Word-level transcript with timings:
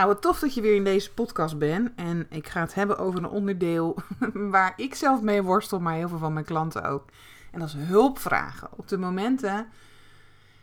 Nou, 0.00 0.12
wat 0.12 0.22
tof 0.22 0.38
dat 0.38 0.54
je 0.54 0.60
weer 0.60 0.74
in 0.74 0.84
deze 0.84 1.12
podcast 1.12 1.58
bent. 1.58 1.90
En 1.96 2.26
ik 2.30 2.48
ga 2.48 2.60
het 2.60 2.74
hebben 2.74 2.98
over 2.98 3.18
een 3.18 3.28
onderdeel 3.28 3.96
waar 4.54 4.72
ik 4.76 4.94
zelf 4.94 5.20
mee 5.20 5.42
worstel, 5.42 5.80
maar 5.80 5.94
heel 5.94 6.08
veel 6.08 6.18
van 6.18 6.32
mijn 6.32 6.44
klanten 6.44 6.84
ook. 6.84 7.04
En 7.50 7.60
dat 7.60 7.68
is 7.68 7.74
hulpvragen. 7.74 8.68
Op 8.76 8.88
de 8.88 8.98
momenten 8.98 9.66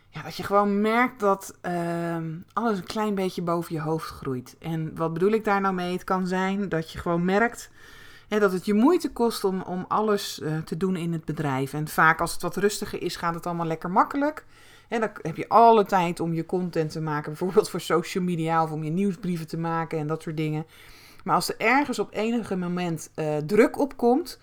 ja, 0.08 0.22
dat 0.22 0.36
je 0.36 0.42
gewoon 0.42 0.80
merkt 0.80 1.20
dat 1.20 1.56
ehm, 1.60 2.36
alles 2.52 2.78
een 2.78 2.84
klein 2.84 3.14
beetje 3.14 3.42
boven 3.42 3.74
je 3.74 3.80
hoofd 3.80 4.08
groeit. 4.08 4.56
En 4.58 4.96
wat 4.96 5.12
bedoel 5.12 5.32
ik 5.32 5.44
daar 5.44 5.60
nou 5.60 5.74
mee? 5.74 5.92
Het 5.92 6.04
kan 6.04 6.26
zijn 6.26 6.68
dat 6.68 6.92
je 6.92 6.98
gewoon 6.98 7.24
merkt 7.24 7.70
dat 8.28 8.52
het 8.52 8.64
je 8.64 8.74
moeite 8.74 9.12
kost 9.12 9.44
om, 9.44 9.62
om 9.62 9.84
alles 9.88 10.40
eh, 10.40 10.58
te 10.58 10.76
doen 10.76 10.96
in 10.96 11.12
het 11.12 11.24
bedrijf. 11.24 11.72
En 11.72 11.88
vaak 11.88 12.20
als 12.20 12.32
het 12.32 12.42
wat 12.42 12.56
rustiger 12.56 13.02
is, 13.02 13.16
gaat 13.16 13.34
het 13.34 13.46
allemaal 13.46 13.66
lekker 13.66 13.90
makkelijk. 13.90 14.44
En 14.88 15.00
dan 15.00 15.10
heb 15.22 15.36
je 15.36 15.48
alle 15.48 15.84
tijd 15.84 16.20
om 16.20 16.34
je 16.34 16.46
content 16.46 16.90
te 16.90 17.00
maken, 17.00 17.30
bijvoorbeeld 17.30 17.70
voor 17.70 17.80
social 17.80 18.24
media 18.24 18.62
of 18.62 18.70
om 18.70 18.84
je 18.84 18.90
nieuwsbrieven 18.90 19.46
te 19.46 19.58
maken 19.58 19.98
en 19.98 20.06
dat 20.06 20.22
soort 20.22 20.36
dingen. 20.36 20.66
Maar 21.24 21.34
als 21.34 21.48
er 21.48 21.54
ergens 21.58 21.98
op 21.98 22.14
enige 22.14 22.56
moment 22.56 23.10
uh, 23.16 23.36
druk 23.36 23.78
opkomt, 23.78 24.40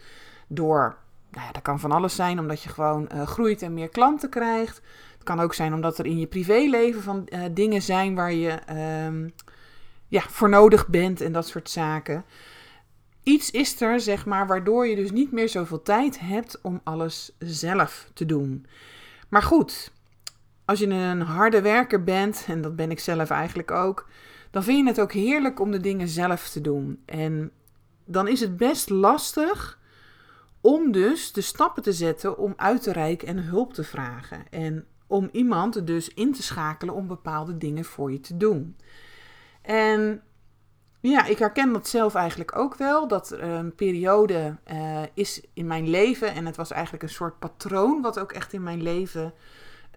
door, 0.48 0.98
nou 1.32 1.46
ja, 1.46 1.52
dat 1.52 1.62
kan 1.62 1.80
van 1.80 1.92
alles 1.92 2.16
zijn, 2.16 2.40
omdat 2.40 2.64
je 2.64 2.70
gewoon 2.70 3.10
uh, 3.14 3.28
groeit 3.28 3.62
en 3.62 3.74
meer 3.74 3.90
klanten 3.90 4.30
krijgt. 4.30 4.82
Het 5.14 5.24
kan 5.24 5.40
ook 5.40 5.54
zijn 5.54 5.74
omdat 5.74 5.98
er 5.98 6.06
in 6.06 6.20
je 6.20 6.28
privéleven 6.28 7.02
van 7.02 7.28
uh, 7.30 7.44
dingen 7.52 7.82
zijn 7.82 8.16
waar 8.16 8.34
je 8.34 8.60
um, 9.06 9.34
ja, 10.08 10.22
voor 10.22 10.50
nodig 10.50 10.88
bent 10.88 11.22
en 11.22 11.32
dat 11.32 11.48
soort 11.48 11.70
zaken. 11.70 12.26
Iets 13.24 13.52
is 13.52 13.82
er, 13.82 14.00
zeg 14.00 14.26
maar, 14.26 14.48
waardoor 14.48 14.88
je 14.88 14.96
dus 14.96 15.12
niet 15.12 15.32
meer 15.32 15.50
zoveel 15.50 15.82
tijd 15.82 16.20
hebt 16.20 16.62
om 16.62 16.82
alles 16.84 17.36
zelf 17.40 18.10
te 18.14 18.26
doen. 18.26 18.66
Maar 19.30 19.44
goed, 19.44 19.92
als 20.66 20.80
je 20.80 20.88
een 20.88 21.22
harde 21.22 21.62
werker 21.62 22.04
bent, 22.04 22.46
en 22.48 22.62
dat 22.62 22.76
ben 22.76 22.92
ik 22.92 23.00
zelf 23.00 23.30
eigenlijk 23.30 23.72
ook, 23.72 24.08
dan 24.52 24.64
vind 24.64 24.78
je 24.84 24.88
het 24.88 25.02
ook 25.02 25.14
heerlijk 25.14 25.60
om 25.60 25.72
de 25.72 25.80
dingen 25.80 26.08
zelf 26.08 26.50
te 26.50 26.62
doen. 26.62 27.02
En 27.06 27.52
dan 28.06 28.28
is 28.28 28.40
het 28.40 28.58
best 28.58 28.90
lastig 28.90 29.80
om 30.62 30.92
dus 30.92 31.32
de 31.32 31.42
stappen 31.42 31.84
te 31.84 31.94
zetten 31.94 32.38
om 32.38 32.54
uit 32.58 32.82
te 32.82 32.92
reiken 32.92 33.28
en 33.28 33.38
hulp 33.38 33.74
te 33.74 33.84
vragen. 33.84 34.50
En 34.50 34.86
om 35.08 35.30
iemand 35.32 35.88
dus 35.88 36.10
in 36.14 36.34
te 36.34 36.44
schakelen 36.44 36.96
om 36.96 37.08
bepaalde 37.08 37.58
dingen 37.58 37.86
voor 37.86 38.12
je 38.12 38.20
te 38.20 38.38
doen. 38.38 38.78
En 39.62 40.22
ja, 41.00 41.26
ik 41.26 41.38
herken 41.38 41.74
dat 41.74 41.88
zelf 41.88 42.16
eigenlijk 42.16 42.58
ook 42.58 42.76
wel. 42.76 43.08
Dat 43.08 43.32
een 43.32 43.76
periode 43.76 44.58
uh, 44.72 45.02
is 45.14 45.42
in 45.54 45.68
mijn 45.68 45.90
leven. 45.90 46.34
En 46.34 46.46
het 46.46 46.56
was 46.56 46.72
eigenlijk 46.72 47.04
een 47.04 47.10
soort 47.10 47.40
patroon 47.40 48.02
wat 48.02 48.20
ook 48.20 48.32
echt 48.32 48.54
in 48.54 48.64
mijn 48.64 48.82
leven 48.82 49.34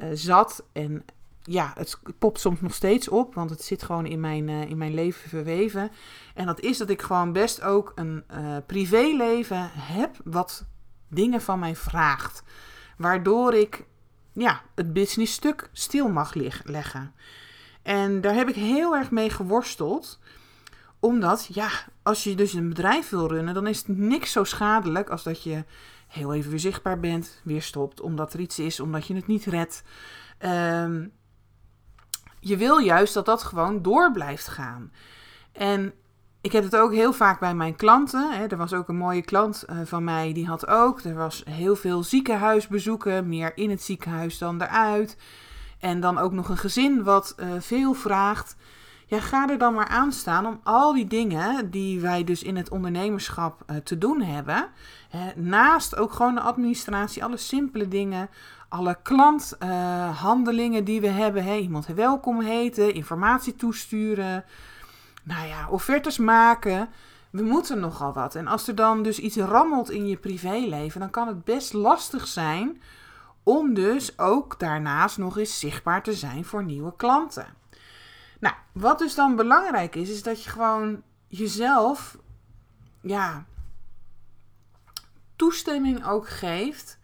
uh, 0.02 0.08
zat. 0.12 0.64
En 0.72 1.04
ja, 1.42 1.72
het 1.74 1.98
popt 2.18 2.40
soms 2.40 2.60
nog 2.60 2.74
steeds 2.74 3.08
op, 3.08 3.34
want 3.34 3.50
het 3.50 3.62
zit 3.62 3.82
gewoon 3.82 4.06
in 4.06 4.20
mijn, 4.20 4.48
uh, 4.48 4.70
in 4.70 4.78
mijn 4.78 4.94
leven 4.94 5.28
verweven. 5.28 5.90
En 6.34 6.46
dat 6.46 6.60
is 6.60 6.78
dat 6.78 6.90
ik 6.90 7.02
gewoon 7.02 7.32
best 7.32 7.62
ook 7.62 7.92
een 7.94 8.24
privéleven 8.66 9.70
heb 9.74 10.16
wat 10.24 10.66
dingen 11.08 11.40
van 11.40 11.58
mij 11.58 11.76
vraagt. 11.76 12.42
Waardoor 12.96 13.54
ik 13.54 13.86
ja, 14.32 14.62
het 14.74 14.92
business 14.92 15.32
stuk 15.32 15.70
stil 15.72 16.08
mag 16.08 16.34
leggen. 16.64 17.14
En 17.82 18.20
daar 18.20 18.34
heb 18.34 18.48
ik 18.48 18.54
heel 18.54 18.96
erg 18.96 19.10
mee 19.10 19.30
geworsteld 19.30 20.18
omdat, 21.00 21.48
ja, 21.52 21.70
als 22.02 22.24
je 22.24 22.34
dus 22.34 22.52
een 22.52 22.68
bedrijf 22.68 23.08
wil 23.08 23.28
runnen, 23.28 23.54
dan 23.54 23.66
is 23.66 23.78
het 23.78 23.98
niks 23.98 24.32
zo 24.32 24.44
schadelijk 24.44 25.10
als 25.10 25.22
dat 25.22 25.42
je 25.42 25.64
heel 26.08 26.34
even 26.34 26.50
weer 26.50 26.60
zichtbaar 26.60 27.00
bent, 27.00 27.40
weer 27.44 27.62
stopt, 27.62 28.00
omdat 28.00 28.32
er 28.32 28.40
iets 28.40 28.58
is, 28.58 28.80
omdat 28.80 29.06
je 29.06 29.14
het 29.14 29.26
niet 29.26 29.44
redt. 29.44 29.82
Um, 30.40 31.12
je 32.40 32.56
wil 32.56 32.78
juist 32.78 33.14
dat 33.14 33.26
dat 33.26 33.42
gewoon 33.42 33.82
door 33.82 34.12
blijft 34.12 34.48
gaan. 34.48 34.92
En 35.52 35.92
ik 36.40 36.52
heb 36.52 36.64
het 36.64 36.76
ook 36.76 36.92
heel 36.92 37.12
vaak 37.12 37.40
bij 37.40 37.54
mijn 37.54 37.76
klanten. 37.76 38.30
Hè. 38.32 38.46
Er 38.46 38.56
was 38.56 38.72
ook 38.72 38.88
een 38.88 38.96
mooie 38.96 39.22
klant 39.22 39.64
uh, 39.70 39.76
van 39.84 40.04
mij, 40.04 40.32
die 40.32 40.46
had 40.46 40.66
ook. 40.66 41.00
Er 41.00 41.14
was 41.14 41.42
heel 41.50 41.76
veel 41.76 42.02
ziekenhuisbezoeken, 42.02 43.28
meer 43.28 43.56
in 43.56 43.70
het 43.70 43.82
ziekenhuis 43.82 44.38
dan 44.38 44.62
eruit. 44.62 45.16
En 45.78 46.00
dan 46.00 46.18
ook 46.18 46.32
nog 46.32 46.48
een 46.48 46.56
gezin 46.56 47.02
wat 47.02 47.34
uh, 47.36 47.46
veel 47.58 47.94
vraagt 47.94 48.56
ja, 49.08 49.20
ga 49.20 49.48
er 49.48 49.58
dan 49.58 49.74
maar 49.74 49.88
aan 49.88 50.12
staan 50.12 50.46
om 50.46 50.60
al 50.62 50.92
die 50.92 51.06
dingen 51.06 51.70
die 51.70 52.00
wij 52.00 52.24
dus 52.24 52.42
in 52.42 52.56
het 52.56 52.70
ondernemerschap 52.70 53.62
uh, 53.66 53.76
te 53.76 53.98
doen 53.98 54.20
hebben, 54.20 54.68
naast 55.34 55.96
ook 55.96 56.12
gewoon 56.12 56.34
de 56.34 56.40
administratie, 56.40 57.24
alle 57.24 57.36
simpele 57.36 57.88
dingen, 57.88 58.30
alle 58.68 58.98
klanthandelingen 59.02 60.80
uh, 60.80 60.86
die 60.86 61.00
we 61.00 61.08
hebben, 61.08 61.60
iemand 61.60 61.86
welkom 61.86 62.40
heten, 62.40 62.94
informatie 62.94 63.56
toesturen, 63.56 64.44
nou 65.22 65.46
ja, 65.46 65.68
offertes 65.68 66.18
maken. 66.18 66.88
We 67.30 67.42
moeten 67.42 67.80
nogal 67.80 68.12
wat. 68.12 68.34
En 68.34 68.46
als 68.46 68.68
er 68.68 68.74
dan 68.74 69.02
dus 69.02 69.18
iets 69.18 69.36
rammelt 69.36 69.90
in 69.90 70.06
je 70.06 70.16
privéleven, 70.16 71.00
dan 71.00 71.10
kan 71.10 71.28
het 71.28 71.44
best 71.44 71.72
lastig 71.72 72.26
zijn 72.26 72.82
om 73.42 73.74
dus 73.74 74.18
ook 74.18 74.58
daarnaast 74.58 75.18
nog 75.18 75.38
eens 75.38 75.58
zichtbaar 75.58 76.02
te 76.02 76.12
zijn 76.12 76.44
voor 76.44 76.64
nieuwe 76.64 76.92
klanten. 76.96 77.57
Nou, 78.38 78.54
wat 78.72 78.98
dus 78.98 79.14
dan 79.14 79.36
belangrijk 79.36 79.94
is, 79.94 80.10
is 80.10 80.22
dat 80.22 80.44
je 80.44 80.50
gewoon 80.50 81.02
jezelf, 81.26 82.18
ja, 83.00 83.46
toestemming 85.36 86.06
ook 86.06 86.28
geeft 86.28 86.98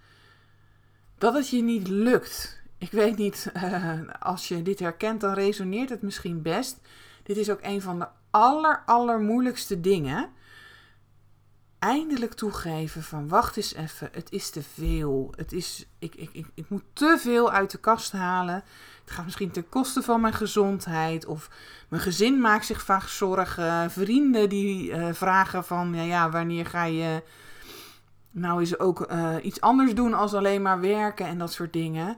dat 1.19 1.34
het 1.34 1.49
je 1.49 1.62
niet 1.62 1.89
lukt. 1.89 2.62
Ik 2.78 2.91
weet 2.91 3.17
niet, 3.17 3.53
uh, 3.56 4.00
als 4.21 4.49
je 4.49 4.62
dit 4.62 4.78
herkent, 4.78 5.21
dan 5.21 5.34
resoneert 5.34 5.89
het 5.89 6.03
misschien 6.03 6.43
best. 6.43 6.81
Dit 7.22 7.37
is 7.37 7.51
ook 7.51 7.62
een 7.62 7.83
van 7.83 7.99
de 7.99 8.06
aller, 8.31 8.83
allermoeilijkste 8.87 9.81
dingen 9.81 10.31
eindelijk 11.84 12.33
toegeven 12.33 13.03
van 13.03 13.28
wacht 13.28 13.56
eens 13.56 13.75
even, 13.75 14.09
het 14.12 14.33
is 14.33 14.50
te 14.50 14.62
veel. 14.62 15.33
Het 15.37 15.53
is, 15.53 15.87
ik, 15.99 16.15
ik, 16.15 16.31
ik, 16.33 16.47
ik 16.55 16.69
moet 16.69 16.83
te 16.93 17.17
veel 17.21 17.50
uit 17.50 17.71
de 17.71 17.78
kast 17.78 18.12
halen. 18.12 18.65
Het 19.05 19.11
gaat 19.11 19.25
misschien 19.25 19.50
ten 19.50 19.69
koste 19.69 20.03
van 20.03 20.21
mijn 20.21 20.33
gezondheid. 20.33 21.27
Of 21.27 21.50
mijn 21.89 22.03
gezin 22.03 22.41
maakt 22.41 22.67
zich 22.67 22.83
vaak 22.83 23.09
zorgen. 23.09 23.91
Vrienden 23.91 24.49
die 24.49 24.91
uh, 24.91 25.09
vragen 25.12 25.65
van 25.65 25.95
ja, 25.95 26.03
ja, 26.03 26.31
wanneer 26.31 26.67
ga 26.67 26.84
je 26.84 27.22
nou 28.31 28.61
eens 28.61 28.78
ook 28.78 29.11
uh, 29.11 29.34
iets 29.43 29.61
anders 29.61 29.95
doen 29.95 30.15
als 30.15 30.34
alleen 30.34 30.62
maar 30.62 30.81
werken 30.81 31.27
en 31.27 31.39
dat 31.39 31.53
soort 31.53 31.72
dingen. 31.72 32.16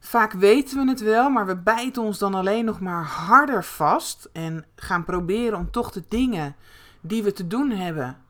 Vaak 0.00 0.32
weten 0.32 0.84
we 0.84 0.90
het 0.90 1.00
wel, 1.00 1.30
maar 1.30 1.46
we 1.46 1.56
bijten 1.56 2.02
ons 2.02 2.18
dan 2.18 2.34
alleen 2.34 2.64
nog 2.64 2.80
maar 2.80 3.04
harder 3.04 3.64
vast. 3.64 4.28
En 4.32 4.64
gaan 4.76 5.04
proberen 5.04 5.58
om 5.58 5.70
toch 5.70 5.90
de 5.90 6.04
dingen 6.08 6.56
die 7.00 7.22
we 7.22 7.32
te 7.32 7.46
doen 7.46 7.70
hebben 7.70 8.23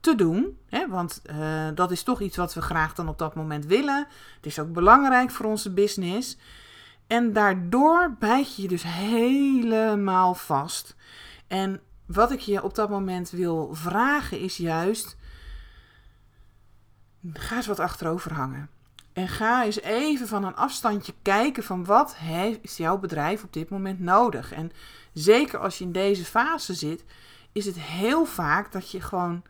te 0.00 0.14
doen. 0.14 0.58
Hè? 0.68 0.88
Want 0.88 1.22
uh, 1.30 1.68
dat 1.74 1.90
is 1.90 2.02
toch 2.02 2.20
iets 2.20 2.36
wat 2.36 2.54
we 2.54 2.62
graag 2.62 2.94
dan 2.94 3.08
op 3.08 3.18
dat 3.18 3.34
moment 3.34 3.66
willen. 3.66 4.06
Het 4.36 4.46
is 4.46 4.58
ook 4.58 4.72
belangrijk 4.72 5.30
voor 5.30 5.46
onze 5.46 5.72
business. 5.72 6.36
En 7.06 7.32
daardoor 7.32 8.16
bijt 8.18 8.56
je 8.56 8.62
je 8.62 8.68
dus 8.68 8.82
helemaal 8.82 10.34
vast. 10.34 10.96
En 11.46 11.80
wat 12.06 12.32
ik 12.32 12.40
je 12.40 12.62
op 12.62 12.74
dat 12.74 12.90
moment 12.90 13.30
wil 13.30 13.68
vragen 13.72 14.40
is 14.40 14.56
juist: 14.56 15.16
ga 17.32 17.56
eens 17.56 17.66
wat 17.66 17.80
achterover 17.80 18.32
hangen. 18.32 18.70
En 19.12 19.28
ga 19.28 19.64
eens 19.64 19.80
even 19.80 20.28
van 20.28 20.44
een 20.44 20.56
afstandje 20.56 21.14
kijken 21.22 21.62
van 21.62 21.84
wat 21.84 22.16
heeft 22.16 22.76
jouw 22.76 22.98
bedrijf 22.98 23.44
op 23.44 23.52
dit 23.52 23.68
moment 23.68 24.00
nodig. 24.00 24.52
En 24.52 24.72
zeker 25.12 25.58
als 25.58 25.78
je 25.78 25.84
in 25.84 25.92
deze 25.92 26.24
fase 26.24 26.74
zit, 26.74 27.04
is 27.52 27.66
het 27.66 27.78
heel 27.78 28.24
vaak 28.24 28.72
dat 28.72 28.90
je 28.90 29.00
gewoon 29.00 29.42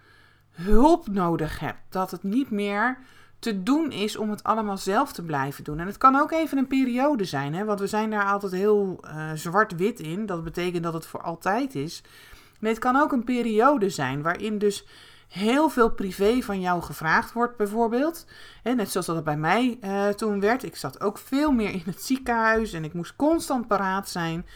hulp 0.62 1.08
nodig 1.08 1.58
hebt. 1.58 1.78
Dat 1.88 2.10
het 2.10 2.22
niet 2.22 2.50
meer 2.50 2.98
te 3.38 3.62
doen 3.62 3.92
is 3.92 4.16
om 4.16 4.30
het 4.30 4.42
allemaal 4.42 4.76
zelf 4.76 5.12
te 5.12 5.22
blijven 5.22 5.64
doen. 5.64 5.80
En 5.80 5.86
het 5.86 5.98
kan 5.98 6.16
ook 6.16 6.32
even 6.32 6.58
een 6.58 6.66
periode 6.66 7.24
zijn, 7.24 7.54
hè? 7.54 7.64
want 7.64 7.80
we 7.80 7.86
zijn 7.86 8.10
daar 8.10 8.24
altijd 8.24 8.52
heel 8.52 9.00
uh, 9.04 9.32
zwart-wit 9.34 10.00
in. 10.00 10.26
Dat 10.26 10.44
betekent 10.44 10.82
dat 10.82 10.94
het 10.94 11.06
voor 11.06 11.22
altijd 11.22 11.74
is. 11.74 12.02
Nee, 12.58 12.72
het 12.72 12.80
kan 12.80 12.96
ook 12.96 13.12
een 13.12 13.24
periode 13.24 13.90
zijn 13.90 14.22
waarin 14.22 14.58
dus 14.58 14.86
heel 15.28 15.68
veel 15.68 15.90
privé 15.90 16.40
van 16.40 16.60
jou 16.60 16.82
gevraagd 16.82 17.32
wordt, 17.32 17.56
bijvoorbeeld. 17.56 18.26
En 18.62 18.76
net 18.76 18.90
zoals 18.90 19.06
dat 19.06 19.24
bij 19.24 19.36
mij 19.36 19.78
uh, 19.84 20.08
toen 20.08 20.40
werd. 20.40 20.62
Ik 20.62 20.76
zat 20.76 21.00
ook 21.00 21.18
veel 21.18 21.52
meer 21.52 21.70
in 21.70 21.82
het 21.84 22.02
ziekenhuis 22.02 22.72
en 22.72 22.84
ik 22.84 22.92
moest 22.92 23.16
constant 23.16 23.66
paraat 23.66 24.08
zijn. 24.08 24.46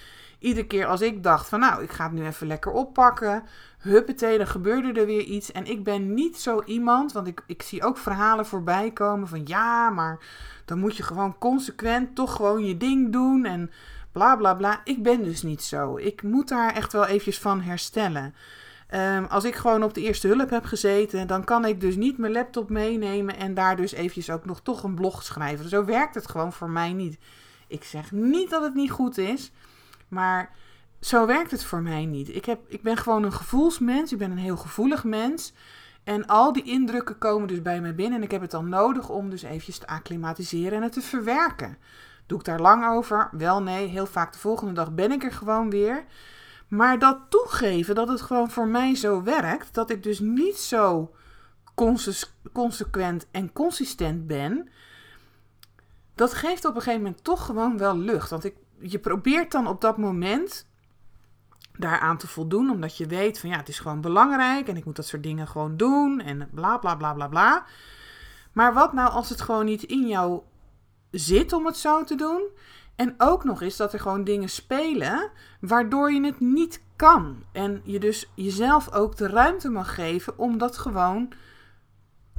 Iedere 0.42 0.66
keer 0.66 0.86
als 0.86 1.00
ik 1.00 1.22
dacht 1.22 1.48
van 1.48 1.60
nou, 1.60 1.82
ik 1.82 1.90
ga 1.90 2.04
het 2.04 2.12
nu 2.12 2.26
even 2.26 2.46
lekker 2.46 2.72
oppakken. 2.72 3.42
Huppatee, 3.78 4.38
dan 4.38 4.46
gebeurde 4.46 5.00
er 5.00 5.06
weer 5.06 5.22
iets. 5.22 5.52
En 5.52 5.64
ik 5.64 5.84
ben 5.84 6.14
niet 6.14 6.36
zo 6.38 6.62
iemand, 6.64 7.12
want 7.12 7.26
ik, 7.26 7.42
ik 7.46 7.62
zie 7.62 7.84
ook 7.84 7.98
verhalen 7.98 8.46
voorbij 8.46 8.90
komen 8.90 9.28
van 9.28 9.42
ja, 9.44 9.90
maar 9.90 10.18
dan 10.64 10.78
moet 10.78 10.96
je 10.96 11.02
gewoon 11.02 11.38
consequent 11.38 12.14
toch 12.14 12.36
gewoon 12.36 12.64
je 12.64 12.76
ding 12.76 13.12
doen 13.12 13.44
en 13.44 13.70
bla 14.12 14.36
bla 14.36 14.54
bla. 14.54 14.80
Ik 14.84 15.02
ben 15.02 15.24
dus 15.24 15.42
niet 15.42 15.62
zo. 15.62 15.96
Ik 15.96 16.22
moet 16.22 16.48
daar 16.48 16.74
echt 16.74 16.92
wel 16.92 17.06
eventjes 17.06 17.38
van 17.38 17.60
herstellen. 17.60 18.34
Ehm, 18.88 19.24
als 19.24 19.44
ik 19.44 19.54
gewoon 19.54 19.82
op 19.82 19.94
de 19.94 20.00
eerste 20.00 20.28
hulp 20.28 20.50
heb 20.50 20.64
gezeten, 20.64 21.26
dan 21.26 21.44
kan 21.44 21.64
ik 21.64 21.80
dus 21.80 21.96
niet 21.96 22.18
mijn 22.18 22.32
laptop 22.32 22.70
meenemen 22.70 23.36
en 23.36 23.54
daar 23.54 23.76
dus 23.76 23.92
eventjes 23.92 24.30
ook 24.30 24.44
nog 24.44 24.60
toch 24.60 24.82
een 24.82 24.94
blog 24.94 25.22
schrijven. 25.22 25.68
Zo 25.68 25.84
werkt 25.84 26.14
het 26.14 26.28
gewoon 26.28 26.52
voor 26.52 26.70
mij 26.70 26.92
niet. 26.92 27.18
Ik 27.68 27.84
zeg 27.84 28.12
niet 28.12 28.50
dat 28.50 28.62
het 28.62 28.74
niet 28.74 28.90
goed 28.90 29.18
is, 29.18 29.52
maar 30.12 30.50
zo 31.00 31.26
werkt 31.26 31.50
het 31.50 31.64
voor 31.64 31.82
mij 31.82 32.06
niet. 32.06 32.34
Ik, 32.34 32.44
heb, 32.44 32.60
ik 32.68 32.82
ben 32.82 32.96
gewoon 32.96 33.22
een 33.22 33.32
gevoelsmens, 33.32 34.12
ik 34.12 34.18
ben 34.18 34.30
een 34.30 34.38
heel 34.38 34.56
gevoelig 34.56 35.04
mens. 35.04 35.52
En 36.04 36.26
al 36.26 36.52
die 36.52 36.62
indrukken 36.62 37.18
komen 37.18 37.48
dus 37.48 37.62
bij 37.62 37.80
mij 37.80 37.94
binnen 37.94 38.18
en 38.18 38.24
ik 38.24 38.30
heb 38.30 38.40
het 38.40 38.50
dan 38.50 38.68
nodig 38.68 39.08
om 39.08 39.30
dus 39.30 39.42
eventjes 39.42 39.78
te 39.78 39.86
acclimatiseren 39.86 40.72
en 40.72 40.82
het 40.82 40.92
te 40.92 41.00
verwerken. 41.00 41.78
Doe 42.26 42.38
ik 42.38 42.44
daar 42.44 42.60
lang 42.60 42.86
over? 42.86 43.28
Wel 43.32 43.62
nee, 43.62 43.86
heel 43.86 44.06
vaak 44.06 44.32
de 44.32 44.38
volgende 44.38 44.72
dag 44.72 44.92
ben 44.92 45.12
ik 45.12 45.24
er 45.24 45.32
gewoon 45.32 45.70
weer. 45.70 46.04
Maar 46.68 46.98
dat 46.98 47.18
toegeven 47.28 47.94
dat 47.94 48.08
het 48.08 48.20
gewoon 48.20 48.50
voor 48.50 48.68
mij 48.68 48.94
zo 48.94 49.22
werkt, 49.22 49.74
dat 49.74 49.90
ik 49.90 50.02
dus 50.02 50.18
niet 50.18 50.56
zo 50.56 51.14
consequent 52.52 53.26
en 53.30 53.52
consistent 53.52 54.26
ben, 54.26 54.68
dat 56.14 56.34
geeft 56.34 56.64
op 56.64 56.74
een 56.74 56.82
gegeven 56.82 57.02
moment 57.02 57.24
toch 57.24 57.46
gewoon 57.46 57.78
wel 57.78 57.98
lucht. 57.98 58.30
Want 58.30 58.44
ik, 58.44 58.54
je 58.82 58.98
probeert 58.98 59.52
dan 59.52 59.66
op 59.66 59.80
dat 59.80 59.96
moment 59.96 60.66
daaraan 61.78 62.18
te 62.18 62.26
voldoen, 62.26 62.70
omdat 62.70 62.96
je 62.96 63.06
weet 63.06 63.40
van 63.40 63.48
ja, 63.48 63.56
het 63.56 63.68
is 63.68 63.78
gewoon 63.78 64.00
belangrijk 64.00 64.68
en 64.68 64.76
ik 64.76 64.84
moet 64.84 64.96
dat 64.96 65.06
soort 65.06 65.22
dingen 65.22 65.48
gewoon 65.48 65.76
doen 65.76 66.20
en 66.20 66.48
bla 66.50 66.78
bla 66.78 66.94
bla 66.94 67.14
bla 67.14 67.28
bla. 67.28 67.66
Maar 68.52 68.74
wat 68.74 68.92
nou 68.92 69.10
als 69.10 69.28
het 69.28 69.40
gewoon 69.40 69.64
niet 69.64 69.82
in 69.82 70.08
jou 70.08 70.40
zit 71.10 71.52
om 71.52 71.66
het 71.66 71.76
zo 71.76 72.04
te 72.04 72.14
doen? 72.14 72.42
En 72.96 73.14
ook 73.18 73.44
nog 73.44 73.62
eens 73.62 73.76
dat 73.76 73.92
er 73.92 74.00
gewoon 74.00 74.24
dingen 74.24 74.48
spelen 74.48 75.30
waardoor 75.60 76.12
je 76.12 76.24
het 76.24 76.40
niet 76.40 76.82
kan. 76.96 77.42
En 77.52 77.80
je 77.84 77.98
dus 77.98 78.30
jezelf 78.34 78.92
ook 78.92 79.16
de 79.16 79.26
ruimte 79.26 79.68
mag 79.68 79.94
geven 79.94 80.38
om 80.38 80.58
dat 80.58 80.78
gewoon 80.78 81.32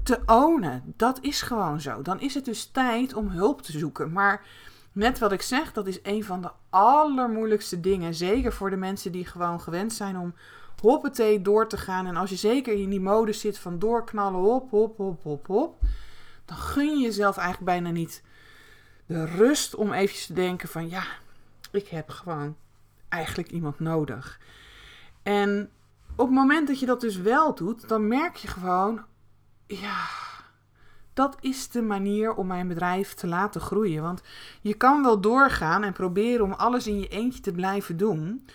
te 0.03 0.19
ownen. 0.25 0.93
Dat 0.97 1.19
is 1.21 1.41
gewoon 1.41 1.81
zo. 1.81 2.01
Dan 2.01 2.19
is 2.19 2.33
het 2.33 2.45
dus 2.45 2.65
tijd 2.65 3.13
om 3.13 3.27
hulp 3.27 3.61
te 3.61 3.71
zoeken. 3.71 4.11
Maar 4.11 4.45
net 4.93 5.19
wat 5.19 5.31
ik 5.31 5.41
zeg, 5.41 5.73
dat 5.73 5.87
is 5.87 5.99
een 6.03 6.23
van 6.23 6.41
de 6.41 6.51
allermoeilijkste 6.69 7.79
dingen. 7.79 8.13
Zeker 8.13 8.53
voor 8.53 8.69
de 8.69 8.75
mensen 8.75 9.11
die 9.11 9.25
gewoon 9.25 9.61
gewend 9.61 9.93
zijn 9.93 10.17
om 10.17 10.33
hoppatee 10.83 11.41
door 11.41 11.67
te 11.67 11.77
gaan. 11.77 12.05
En 12.05 12.15
als 12.15 12.29
je 12.29 12.35
zeker 12.35 12.73
in 12.73 12.89
die 12.89 12.99
mode 12.99 13.33
zit 13.33 13.57
van 13.57 13.79
doorknallen, 13.79 14.39
hop, 14.39 14.69
hop, 14.69 14.97
hop, 14.97 15.23
hop, 15.23 15.47
hop. 15.47 15.81
Dan 16.45 16.57
gun 16.57 16.97
je 16.97 17.03
jezelf 17.03 17.37
eigenlijk 17.37 17.65
bijna 17.65 17.89
niet 17.89 18.23
de 19.05 19.25
rust 19.25 19.75
om 19.75 19.93
eventjes 19.93 20.25
te 20.25 20.33
denken 20.33 20.69
van 20.69 20.89
ja, 20.89 21.03
ik 21.71 21.87
heb 21.87 22.09
gewoon 22.09 22.55
eigenlijk 23.09 23.51
iemand 23.51 23.79
nodig. 23.79 24.39
En 25.23 25.69
op 26.15 26.25
het 26.25 26.35
moment 26.35 26.67
dat 26.67 26.79
je 26.79 26.85
dat 26.85 27.01
dus 27.01 27.17
wel 27.17 27.55
doet, 27.55 27.87
dan 27.87 28.07
merk 28.07 28.35
je 28.35 28.47
gewoon, 28.47 29.01
ja, 29.65 30.07
dat 31.13 31.37
is 31.39 31.67
de 31.67 31.81
manier 31.81 32.33
om 32.33 32.47
mijn 32.47 32.67
bedrijf 32.67 33.13
te 33.13 33.27
laten 33.27 33.61
groeien. 33.61 34.01
Want 34.01 34.21
je 34.61 34.73
kan 34.73 35.03
wel 35.03 35.21
doorgaan 35.21 35.83
en 35.83 35.93
proberen 35.93 36.45
om 36.45 36.53
alles 36.53 36.87
in 36.87 36.99
je 36.99 37.07
eentje 37.07 37.41
te 37.41 37.51
blijven 37.51 37.97
doen. 37.97 38.45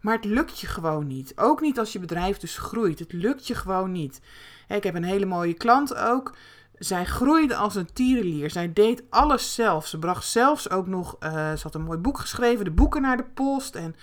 Maar 0.00 0.14
het 0.14 0.24
lukt 0.24 0.60
je 0.60 0.66
gewoon 0.66 1.06
niet. 1.06 1.32
Ook 1.36 1.60
niet 1.60 1.78
als 1.78 1.92
je 1.92 1.98
bedrijf 1.98 2.38
dus 2.38 2.58
groeit. 2.58 2.98
Het 2.98 3.12
lukt 3.12 3.46
je 3.46 3.54
gewoon 3.54 3.92
niet. 3.92 4.20
Ik 4.68 4.84
heb 4.84 4.94
een 4.94 5.04
hele 5.04 5.26
mooie 5.26 5.54
klant 5.54 5.94
ook. 5.94 6.36
Zij 6.78 7.04
groeide 7.04 7.56
als 7.56 7.74
een 7.74 7.92
tierenlier. 7.92 8.50
Zij 8.50 8.72
deed 8.72 9.02
alles 9.10 9.54
zelf. 9.54 9.86
Ze 9.86 9.98
bracht 9.98 10.26
zelfs 10.26 10.70
ook 10.70 10.86
nog. 10.86 11.16
Uh, 11.20 11.30
ze 11.30 11.62
had 11.62 11.74
een 11.74 11.82
mooi 11.82 11.98
boek 11.98 12.18
geschreven, 12.18 12.64
de 12.64 12.70
boeken 12.70 13.02
naar 13.02 13.16
de 13.16 13.26
post. 13.34 13.74
En 13.74 13.94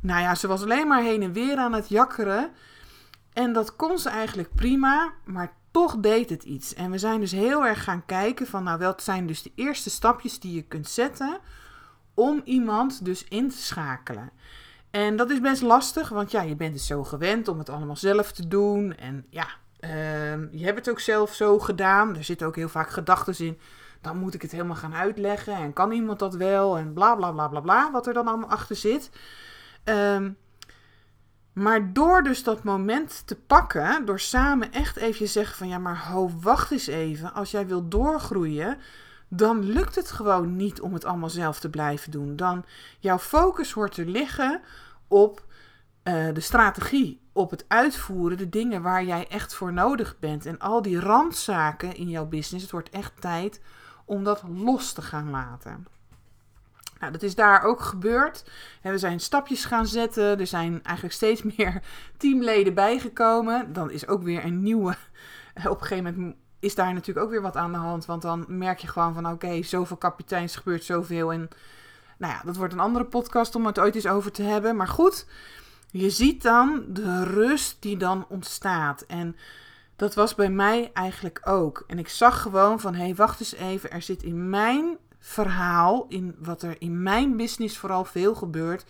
nou 0.00 0.20
ja, 0.20 0.34
ze 0.34 0.46
was 0.46 0.62
alleen 0.62 0.86
maar 0.86 1.02
heen 1.02 1.22
en 1.22 1.32
weer 1.32 1.56
aan 1.56 1.72
het 1.72 1.88
jakkeren. 1.88 2.50
En 3.32 3.52
dat 3.52 3.76
kon 3.76 3.98
ze 3.98 4.08
eigenlijk 4.08 4.54
prima, 4.54 5.12
maar 5.24 5.52
toch 5.78 5.96
deed 5.96 6.30
het 6.30 6.42
iets. 6.42 6.74
En 6.74 6.90
we 6.90 6.98
zijn 6.98 7.20
dus 7.20 7.32
heel 7.32 7.66
erg 7.66 7.84
gaan 7.84 8.04
kijken 8.06 8.46
van, 8.46 8.64
nou, 8.64 8.78
wat 8.78 9.02
zijn 9.02 9.26
dus 9.26 9.42
de 9.42 9.52
eerste 9.54 9.90
stapjes 9.90 10.40
die 10.40 10.54
je 10.54 10.62
kunt 10.62 10.88
zetten 10.88 11.38
om 12.14 12.40
iemand 12.44 13.04
dus 13.04 13.24
in 13.28 13.48
te 13.48 13.56
schakelen. 13.56 14.30
En 14.90 15.16
dat 15.16 15.30
is 15.30 15.40
best 15.40 15.62
lastig, 15.62 16.08
want 16.08 16.30
ja, 16.30 16.42
je 16.42 16.56
bent 16.56 16.72
dus 16.72 16.86
zo 16.86 17.04
gewend 17.04 17.48
om 17.48 17.58
het 17.58 17.68
allemaal 17.68 17.96
zelf 17.96 18.32
te 18.32 18.48
doen. 18.48 18.96
En 18.96 19.26
ja, 19.30 19.46
uh, 19.80 20.52
je 20.52 20.64
hebt 20.64 20.78
het 20.78 20.90
ook 20.90 21.00
zelf 21.00 21.34
zo 21.34 21.58
gedaan. 21.58 22.16
Er 22.16 22.24
zitten 22.24 22.46
ook 22.46 22.56
heel 22.56 22.68
vaak 22.68 22.90
gedachten 22.90 23.46
in. 23.46 23.58
Dan 24.00 24.18
moet 24.18 24.34
ik 24.34 24.42
het 24.42 24.52
helemaal 24.52 24.76
gaan 24.76 24.94
uitleggen. 24.94 25.54
En 25.54 25.72
kan 25.72 25.92
iemand 25.92 26.18
dat 26.18 26.34
wel? 26.34 26.78
En 26.78 26.92
bla 26.92 27.14
bla 27.14 27.32
bla 27.32 27.48
bla 27.48 27.60
bla. 27.60 27.90
Wat 27.92 28.06
er 28.06 28.14
dan 28.14 28.28
allemaal 28.28 28.50
achter 28.50 28.76
zit. 28.76 29.10
Um, 29.84 30.36
maar 31.62 31.92
door 31.92 32.22
dus 32.22 32.42
dat 32.42 32.62
moment 32.62 33.22
te 33.26 33.36
pakken, 33.36 34.04
door 34.04 34.20
samen 34.20 34.72
echt 34.72 34.96
even 34.96 35.18
te 35.18 35.26
zeggen 35.26 35.56
van 35.56 35.68
ja, 35.68 35.78
maar 35.78 36.12
wacht 36.40 36.70
eens 36.70 36.86
even. 36.86 37.34
Als 37.34 37.50
jij 37.50 37.66
wil 37.66 37.88
doorgroeien, 37.88 38.78
dan 39.28 39.64
lukt 39.64 39.94
het 39.94 40.10
gewoon 40.10 40.56
niet 40.56 40.80
om 40.80 40.92
het 40.92 41.04
allemaal 41.04 41.30
zelf 41.30 41.60
te 41.60 41.70
blijven 41.70 42.10
doen. 42.10 42.36
Dan 42.36 42.64
jouw 42.98 43.18
focus 43.18 43.72
hoort 43.72 43.94
te 43.94 44.06
liggen 44.06 44.60
op 45.08 45.46
uh, 46.04 46.34
de 46.34 46.40
strategie, 46.40 47.20
op 47.32 47.50
het 47.50 47.64
uitvoeren, 47.68 48.38
de 48.38 48.48
dingen 48.48 48.82
waar 48.82 49.04
jij 49.04 49.28
echt 49.28 49.54
voor 49.54 49.72
nodig 49.72 50.18
bent. 50.18 50.46
En 50.46 50.58
al 50.58 50.82
die 50.82 51.00
randzaken 51.00 51.96
in 51.96 52.08
jouw 52.08 52.26
business, 52.26 52.62
het 52.62 52.72
wordt 52.72 52.90
echt 52.90 53.20
tijd 53.20 53.60
om 54.04 54.24
dat 54.24 54.42
los 54.48 54.92
te 54.92 55.02
gaan 55.02 55.30
laten. 55.30 55.86
Nou, 57.00 57.12
dat 57.12 57.22
is 57.22 57.34
daar 57.34 57.62
ook 57.62 57.80
gebeurd. 57.80 58.44
we 58.82 58.98
zijn 58.98 59.20
stapjes 59.20 59.64
gaan 59.64 59.86
zetten. 59.86 60.40
Er 60.40 60.46
zijn 60.46 60.80
eigenlijk 60.82 61.14
steeds 61.14 61.42
meer 61.56 61.82
teamleden 62.16 62.74
bijgekomen. 62.74 63.72
Dan 63.72 63.90
is 63.90 64.06
ook 64.06 64.22
weer 64.22 64.44
een 64.44 64.62
nieuwe. 64.62 64.96
Op 65.68 65.80
een 65.80 65.86
gegeven 65.86 66.14
moment 66.14 66.36
is 66.60 66.74
daar 66.74 66.92
natuurlijk 66.92 67.26
ook 67.26 67.32
weer 67.32 67.42
wat 67.42 67.56
aan 67.56 67.72
de 67.72 67.78
hand. 67.78 68.06
Want 68.06 68.22
dan 68.22 68.44
merk 68.48 68.78
je 68.78 68.86
gewoon 68.86 69.14
van 69.14 69.30
oké, 69.30 69.62
zoveel 69.62 69.96
kapiteins 69.96 70.56
gebeurt 70.56 70.84
zoveel. 70.84 71.32
En 71.32 71.48
nou 72.18 72.32
ja, 72.32 72.40
dat 72.44 72.56
wordt 72.56 72.72
een 72.72 72.80
andere 72.80 73.04
podcast 73.04 73.54
om 73.54 73.66
het 73.66 73.78
ooit 73.78 73.94
eens 73.94 74.06
over 74.06 74.32
te 74.32 74.42
hebben. 74.42 74.76
Maar 74.76 74.88
goed, 74.88 75.26
je 75.90 76.10
ziet 76.10 76.42
dan 76.42 76.84
de 76.88 77.24
rust 77.24 77.76
die 77.82 77.96
dan 77.96 78.26
ontstaat. 78.28 79.00
En 79.02 79.36
dat 79.96 80.14
was 80.14 80.34
bij 80.34 80.50
mij 80.50 80.90
eigenlijk 80.92 81.40
ook. 81.44 81.84
En 81.86 81.98
ik 81.98 82.08
zag 82.08 82.42
gewoon 82.42 82.80
van 82.80 82.94
hé, 82.94 83.04
hey, 83.04 83.14
wacht 83.14 83.40
eens 83.40 83.54
even. 83.54 83.90
Er 83.90 84.02
zit 84.02 84.22
in 84.22 84.50
mijn 84.50 84.98
verhaal, 85.18 86.06
in 86.08 86.34
wat 86.38 86.62
er 86.62 86.76
in 86.78 87.02
mijn 87.02 87.36
business 87.36 87.78
vooral 87.78 88.04
veel 88.04 88.34
gebeurt, 88.34 88.84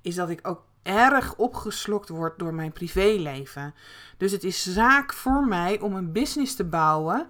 is 0.00 0.14
dat 0.14 0.30
ik 0.30 0.48
ook 0.48 0.62
erg 0.82 1.36
opgeslokt 1.36 2.08
word 2.08 2.38
door 2.38 2.54
mijn 2.54 2.72
privéleven. 2.72 3.74
Dus 4.16 4.32
het 4.32 4.44
is 4.44 4.72
zaak 4.72 5.12
voor 5.12 5.46
mij 5.46 5.80
om 5.80 5.94
een 5.94 6.12
business 6.12 6.54
te 6.54 6.64
bouwen. 6.64 7.26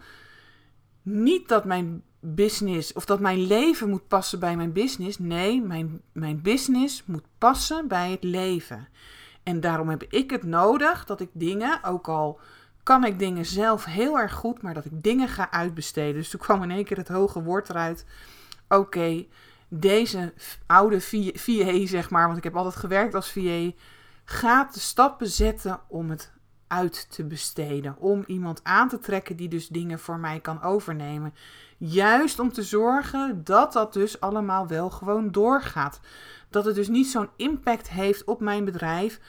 Niet 1.02 1.48
dat 1.48 1.64
mijn 1.64 2.02
business 2.20 2.92
of 2.92 3.04
dat 3.04 3.20
mijn 3.20 3.46
leven 3.46 3.88
moet 3.88 4.08
passen 4.08 4.38
bij 4.38 4.56
mijn 4.56 4.72
business. 4.72 5.18
Nee, 5.18 5.62
mijn, 5.62 6.00
mijn 6.12 6.42
business 6.42 7.04
moet 7.06 7.24
passen 7.38 7.88
bij 7.88 8.10
het 8.10 8.24
leven. 8.24 8.88
En 9.42 9.60
daarom 9.60 9.88
heb 9.88 10.02
ik 10.02 10.30
het 10.30 10.42
nodig 10.42 11.04
dat 11.04 11.20
ik 11.20 11.30
dingen, 11.32 11.84
ook 11.84 12.08
al 12.08 12.40
kan 12.84 13.04
ik 13.04 13.18
dingen 13.18 13.44
zelf 13.44 13.84
heel 13.84 14.18
erg 14.18 14.32
goed, 14.32 14.62
maar 14.62 14.74
dat 14.74 14.84
ik 14.84 15.02
dingen 15.02 15.28
ga 15.28 15.50
uitbesteden. 15.50 16.14
Dus 16.14 16.28
toen 16.28 16.40
kwam 16.40 16.62
in 16.62 16.70
één 16.70 16.84
keer 16.84 16.96
het 16.96 17.08
hoge 17.08 17.42
woord 17.42 17.68
eruit 17.68 18.04
oké, 18.68 19.26
deze 19.68 20.32
oude 20.66 21.00
VA, 21.34 21.86
zeg 21.86 22.10
maar, 22.10 22.26
want 22.26 22.38
ik 22.38 22.44
heb 22.44 22.56
altijd 22.56 22.76
gewerkt 22.76 23.14
als 23.14 23.32
VA, 23.32 23.70
gaat 24.24 24.74
de 24.74 24.80
stappen 24.80 25.28
zetten 25.28 25.80
om 25.88 26.10
het 26.10 26.32
uit 26.66 27.06
te 27.10 27.24
besteden. 27.24 27.96
Om 27.98 28.24
iemand 28.26 28.60
aan 28.62 28.88
te 28.88 28.98
trekken 28.98 29.36
die 29.36 29.48
dus 29.48 29.68
dingen 29.68 29.98
voor 29.98 30.18
mij 30.18 30.40
kan 30.40 30.62
overnemen. 30.62 31.34
Juist 31.78 32.38
om 32.38 32.52
te 32.52 32.62
zorgen 32.62 33.44
dat 33.44 33.72
dat 33.72 33.92
dus 33.92 34.20
allemaal 34.20 34.66
wel 34.66 34.90
gewoon 34.90 35.30
doorgaat. 35.30 36.00
Dat 36.50 36.64
het 36.64 36.74
dus 36.74 36.88
niet 36.88 37.06
zo'n 37.06 37.28
impact 37.36 37.90
heeft 37.90 38.24
op 38.24 38.40
mijn 38.40 38.64
bedrijf 38.64 39.20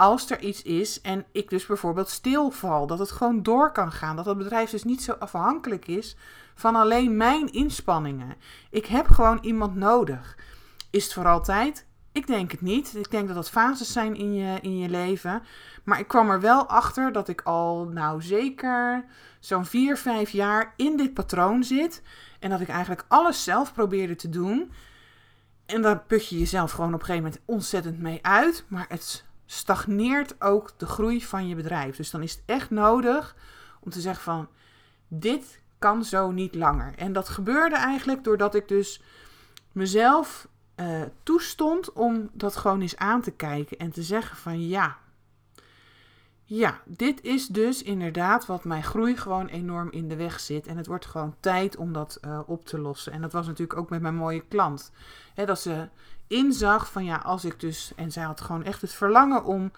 als 0.00 0.30
er 0.30 0.40
iets 0.40 0.62
is 0.62 1.00
en 1.00 1.24
ik 1.32 1.50
dus 1.50 1.66
bijvoorbeeld 1.66 2.08
stilval. 2.08 2.86
Dat 2.86 2.98
het 2.98 3.10
gewoon 3.10 3.42
door 3.42 3.72
kan 3.72 3.92
gaan. 3.92 4.16
Dat 4.16 4.26
het 4.26 4.38
bedrijf 4.38 4.70
dus 4.70 4.84
niet 4.84 5.02
zo 5.02 5.12
afhankelijk 5.12 5.86
is 5.86 6.16
van 6.54 6.76
alleen 6.76 7.16
mijn 7.16 7.52
inspanningen. 7.52 8.34
Ik 8.70 8.86
heb 8.86 9.08
gewoon 9.08 9.38
iemand 9.42 9.74
nodig. 9.74 10.38
Is 10.90 11.04
het 11.04 11.12
voor 11.12 11.26
altijd? 11.26 11.86
Ik 12.12 12.26
denk 12.26 12.50
het 12.50 12.60
niet. 12.60 12.94
Ik 12.96 13.10
denk 13.10 13.26
dat 13.26 13.36
dat 13.36 13.50
fases 13.50 13.92
zijn 13.92 14.16
in 14.16 14.34
je, 14.34 14.58
in 14.60 14.78
je 14.78 14.88
leven. 14.88 15.42
Maar 15.84 15.98
ik 15.98 16.08
kwam 16.08 16.30
er 16.30 16.40
wel 16.40 16.66
achter 16.66 17.12
dat 17.12 17.28
ik 17.28 17.40
al, 17.40 17.84
nou 17.84 18.22
zeker 18.22 19.04
zo'n 19.40 19.66
4, 19.66 19.96
5 19.96 20.30
jaar 20.30 20.72
in 20.76 20.96
dit 20.96 21.14
patroon 21.14 21.64
zit. 21.64 22.02
En 22.38 22.50
dat 22.50 22.60
ik 22.60 22.68
eigenlijk 22.68 23.04
alles 23.08 23.44
zelf 23.44 23.72
probeerde 23.72 24.16
te 24.16 24.28
doen. 24.28 24.72
En 25.66 25.82
daar 25.82 26.00
put 26.00 26.28
je 26.28 26.38
jezelf 26.38 26.70
gewoon 26.70 26.94
op 26.94 27.00
een 27.00 27.06
gegeven 27.06 27.24
moment 27.24 27.42
ontzettend 27.44 27.98
mee 27.98 28.18
uit. 28.22 28.64
Maar 28.68 28.86
het 28.88 29.28
stagneert 29.52 30.40
ook 30.42 30.72
de 30.76 30.86
groei 30.86 31.22
van 31.24 31.48
je 31.48 31.54
bedrijf. 31.54 31.96
Dus 31.96 32.10
dan 32.10 32.22
is 32.22 32.32
het 32.32 32.42
echt 32.46 32.70
nodig 32.70 33.36
om 33.80 33.90
te 33.90 34.00
zeggen 34.00 34.22
van 34.22 34.48
dit 35.08 35.62
kan 35.78 36.04
zo 36.04 36.30
niet 36.30 36.54
langer. 36.54 36.94
En 36.96 37.12
dat 37.12 37.28
gebeurde 37.28 37.76
eigenlijk 37.76 38.24
doordat 38.24 38.54
ik 38.54 38.68
dus 38.68 39.02
mezelf 39.72 40.48
uh, 40.76 41.02
toestond 41.22 41.92
om 41.92 42.30
dat 42.32 42.56
gewoon 42.56 42.80
eens 42.80 42.96
aan 42.96 43.20
te 43.20 43.30
kijken 43.30 43.78
en 43.78 43.90
te 43.90 44.02
zeggen 44.02 44.36
van 44.36 44.68
ja, 44.68 44.98
ja, 46.44 46.80
dit 46.84 47.22
is 47.22 47.46
dus 47.46 47.82
inderdaad 47.82 48.46
wat 48.46 48.64
mijn 48.64 48.82
groei 48.82 49.16
gewoon 49.16 49.46
enorm 49.46 49.90
in 49.90 50.08
de 50.08 50.16
weg 50.16 50.40
zit. 50.40 50.66
En 50.66 50.76
het 50.76 50.86
wordt 50.86 51.06
gewoon 51.06 51.34
tijd 51.40 51.76
om 51.76 51.92
dat 51.92 52.18
uh, 52.24 52.40
op 52.46 52.64
te 52.64 52.78
lossen. 52.78 53.12
En 53.12 53.20
dat 53.20 53.32
was 53.32 53.46
natuurlijk 53.46 53.78
ook 53.78 53.90
met 53.90 54.00
mijn 54.00 54.14
mooie 54.14 54.44
klant. 54.48 54.92
He, 55.34 55.44
dat 55.44 55.60
ze 55.60 55.88
inzag 56.30 56.90
van 56.90 57.04
ja, 57.04 57.16
als 57.16 57.44
ik 57.44 57.60
dus, 57.60 57.92
en 57.96 58.12
zij 58.12 58.22
had 58.22 58.40
gewoon 58.40 58.64
echt 58.64 58.80
het 58.80 58.92
verlangen 58.92 59.44
om 59.44 59.72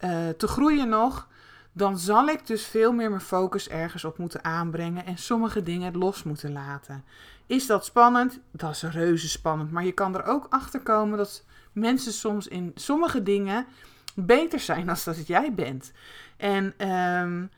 uh, 0.00 0.28
te 0.28 0.48
groeien 0.48 0.88
nog, 0.88 1.28
dan 1.72 1.98
zal 1.98 2.26
ik 2.26 2.46
dus 2.46 2.66
veel 2.66 2.92
meer 2.92 3.08
mijn 3.08 3.20
focus 3.20 3.68
ergens 3.68 4.04
op 4.04 4.18
moeten 4.18 4.44
aanbrengen 4.44 5.04
en 5.04 5.18
sommige 5.18 5.62
dingen 5.62 5.98
los 5.98 6.22
moeten 6.22 6.52
laten. 6.52 7.04
Is 7.46 7.66
dat 7.66 7.84
spannend? 7.84 8.40
Dat 8.50 8.70
is 8.70 8.82
reuze 8.82 9.28
spannend. 9.28 9.70
Maar 9.70 9.84
je 9.84 9.92
kan 9.92 10.16
er 10.16 10.24
ook 10.24 10.46
achter 10.50 10.80
komen 10.80 11.18
dat 11.18 11.44
mensen 11.72 12.12
soms 12.12 12.48
in 12.48 12.72
sommige 12.74 13.22
dingen 13.22 13.66
beter 14.14 14.60
zijn 14.60 14.86
dan 14.86 14.96
dat 15.04 15.26
jij 15.26 15.54
bent. 15.54 15.92
En 16.36 16.88
um, 16.88 17.50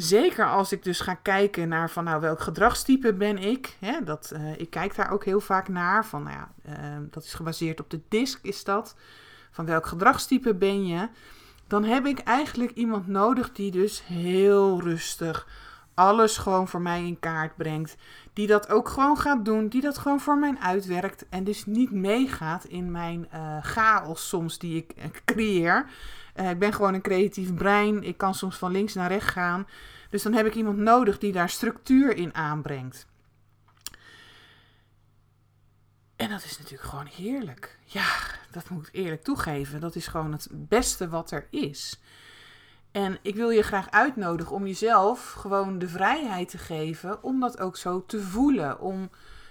zeker 0.00 0.50
als 0.50 0.72
ik 0.72 0.82
dus 0.82 1.00
ga 1.00 1.14
kijken 1.14 1.68
naar 1.68 1.90
van 1.90 2.04
nou 2.04 2.20
welk 2.20 2.40
gedragstype 2.40 3.14
ben 3.14 3.38
ik. 3.38 3.76
Hè, 3.78 4.04
dat, 4.04 4.32
uh, 4.34 4.58
ik 4.58 4.70
kijk 4.70 4.94
daar 4.94 5.10
ook 5.10 5.24
heel 5.24 5.40
vaak 5.40 5.68
naar. 5.68 6.06
Van 6.06 6.22
nou 6.22 6.36
ja, 6.36 6.52
uh, 6.68 6.74
dat 7.10 7.24
is 7.24 7.34
gebaseerd 7.34 7.80
op 7.80 7.90
de 7.90 8.00
disk 8.08 8.38
is 8.42 8.64
dat. 8.64 8.94
Van 9.50 9.66
welk 9.66 9.86
gedragstype 9.86 10.54
ben 10.54 10.86
je. 10.86 11.08
Dan 11.66 11.84
heb 11.84 12.06
ik 12.06 12.18
eigenlijk 12.18 12.70
iemand 12.70 13.06
nodig 13.06 13.52
die 13.52 13.70
dus 13.70 14.02
heel 14.06 14.80
rustig 14.80 15.46
alles 15.98 16.36
gewoon 16.36 16.68
voor 16.68 16.80
mij 16.80 17.04
in 17.04 17.18
kaart 17.20 17.56
brengt. 17.56 17.96
Die 18.32 18.46
dat 18.46 18.70
ook 18.70 18.88
gewoon 18.88 19.18
gaat 19.18 19.44
doen. 19.44 19.68
Die 19.68 19.80
dat 19.80 19.98
gewoon 19.98 20.20
voor 20.20 20.38
mij 20.38 20.54
uitwerkt. 20.60 21.26
En 21.28 21.44
dus 21.44 21.66
niet 21.66 21.90
meegaat 21.90 22.64
in 22.64 22.90
mijn 22.90 23.28
uh, 23.34 23.56
chaos 23.62 24.28
soms 24.28 24.58
die 24.58 24.76
ik 24.76 24.92
uh, 24.98 25.04
creëer. 25.24 25.86
Uh, 26.38 26.50
ik 26.50 26.58
ben 26.58 26.72
gewoon 26.72 26.94
een 26.94 27.02
creatief 27.02 27.54
brein. 27.54 28.02
Ik 28.02 28.16
kan 28.16 28.34
soms 28.34 28.56
van 28.56 28.72
links 28.72 28.94
naar 28.94 29.08
rechts 29.08 29.30
gaan. 29.30 29.66
Dus 30.10 30.22
dan 30.22 30.32
heb 30.32 30.46
ik 30.46 30.54
iemand 30.54 30.78
nodig 30.78 31.18
die 31.18 31.32
daar 31.32 31.48
structuur 31.48 32.16
in 32.16 32.34
aanbrengt. 32.34 33.06
En 36.16 36.28
dat 36.28 36.44
is 36.44 36.58
natuurlijk 36.58 36.88
gewoon 36.88 37.06
heerlijk. 37.06 37.78
Ja, 37.84 38.16
dat 38.50 38.68
moet 38.68 38.86
ik 38.86 38.94
eerlijk 38.94 39.24
toegeven. 39.24 39.80
Dat 39.80 39.94
is 39.94 40.06
gewoon 40.06 40.32
het 40.32 40.48
beste 40.52 41.08
wat 41.08 41.30
er 41.30 41.46
is. 41.50 42.00
En 42.92 43.18
ik 43.22 43.34
wil 43.34 43.50
je 43.50 43.62
graag 43.62 43.90
uitnodigen 43.90 44.54
om 44.54 44.66
jezelf 44.66 45.32
gewoon 45.32 45.78
de 45.78 45.88
vrijheid 45.88 46.48
te 46.48 46.58
geven 46.58 47.22
om 47.22 47.40
dat 47.40 47.60
ook 47.60 47.76
zo 47.76 48.04
te 48.06 48.20
voelen. 48.20 48.80
Om 48.80 49.10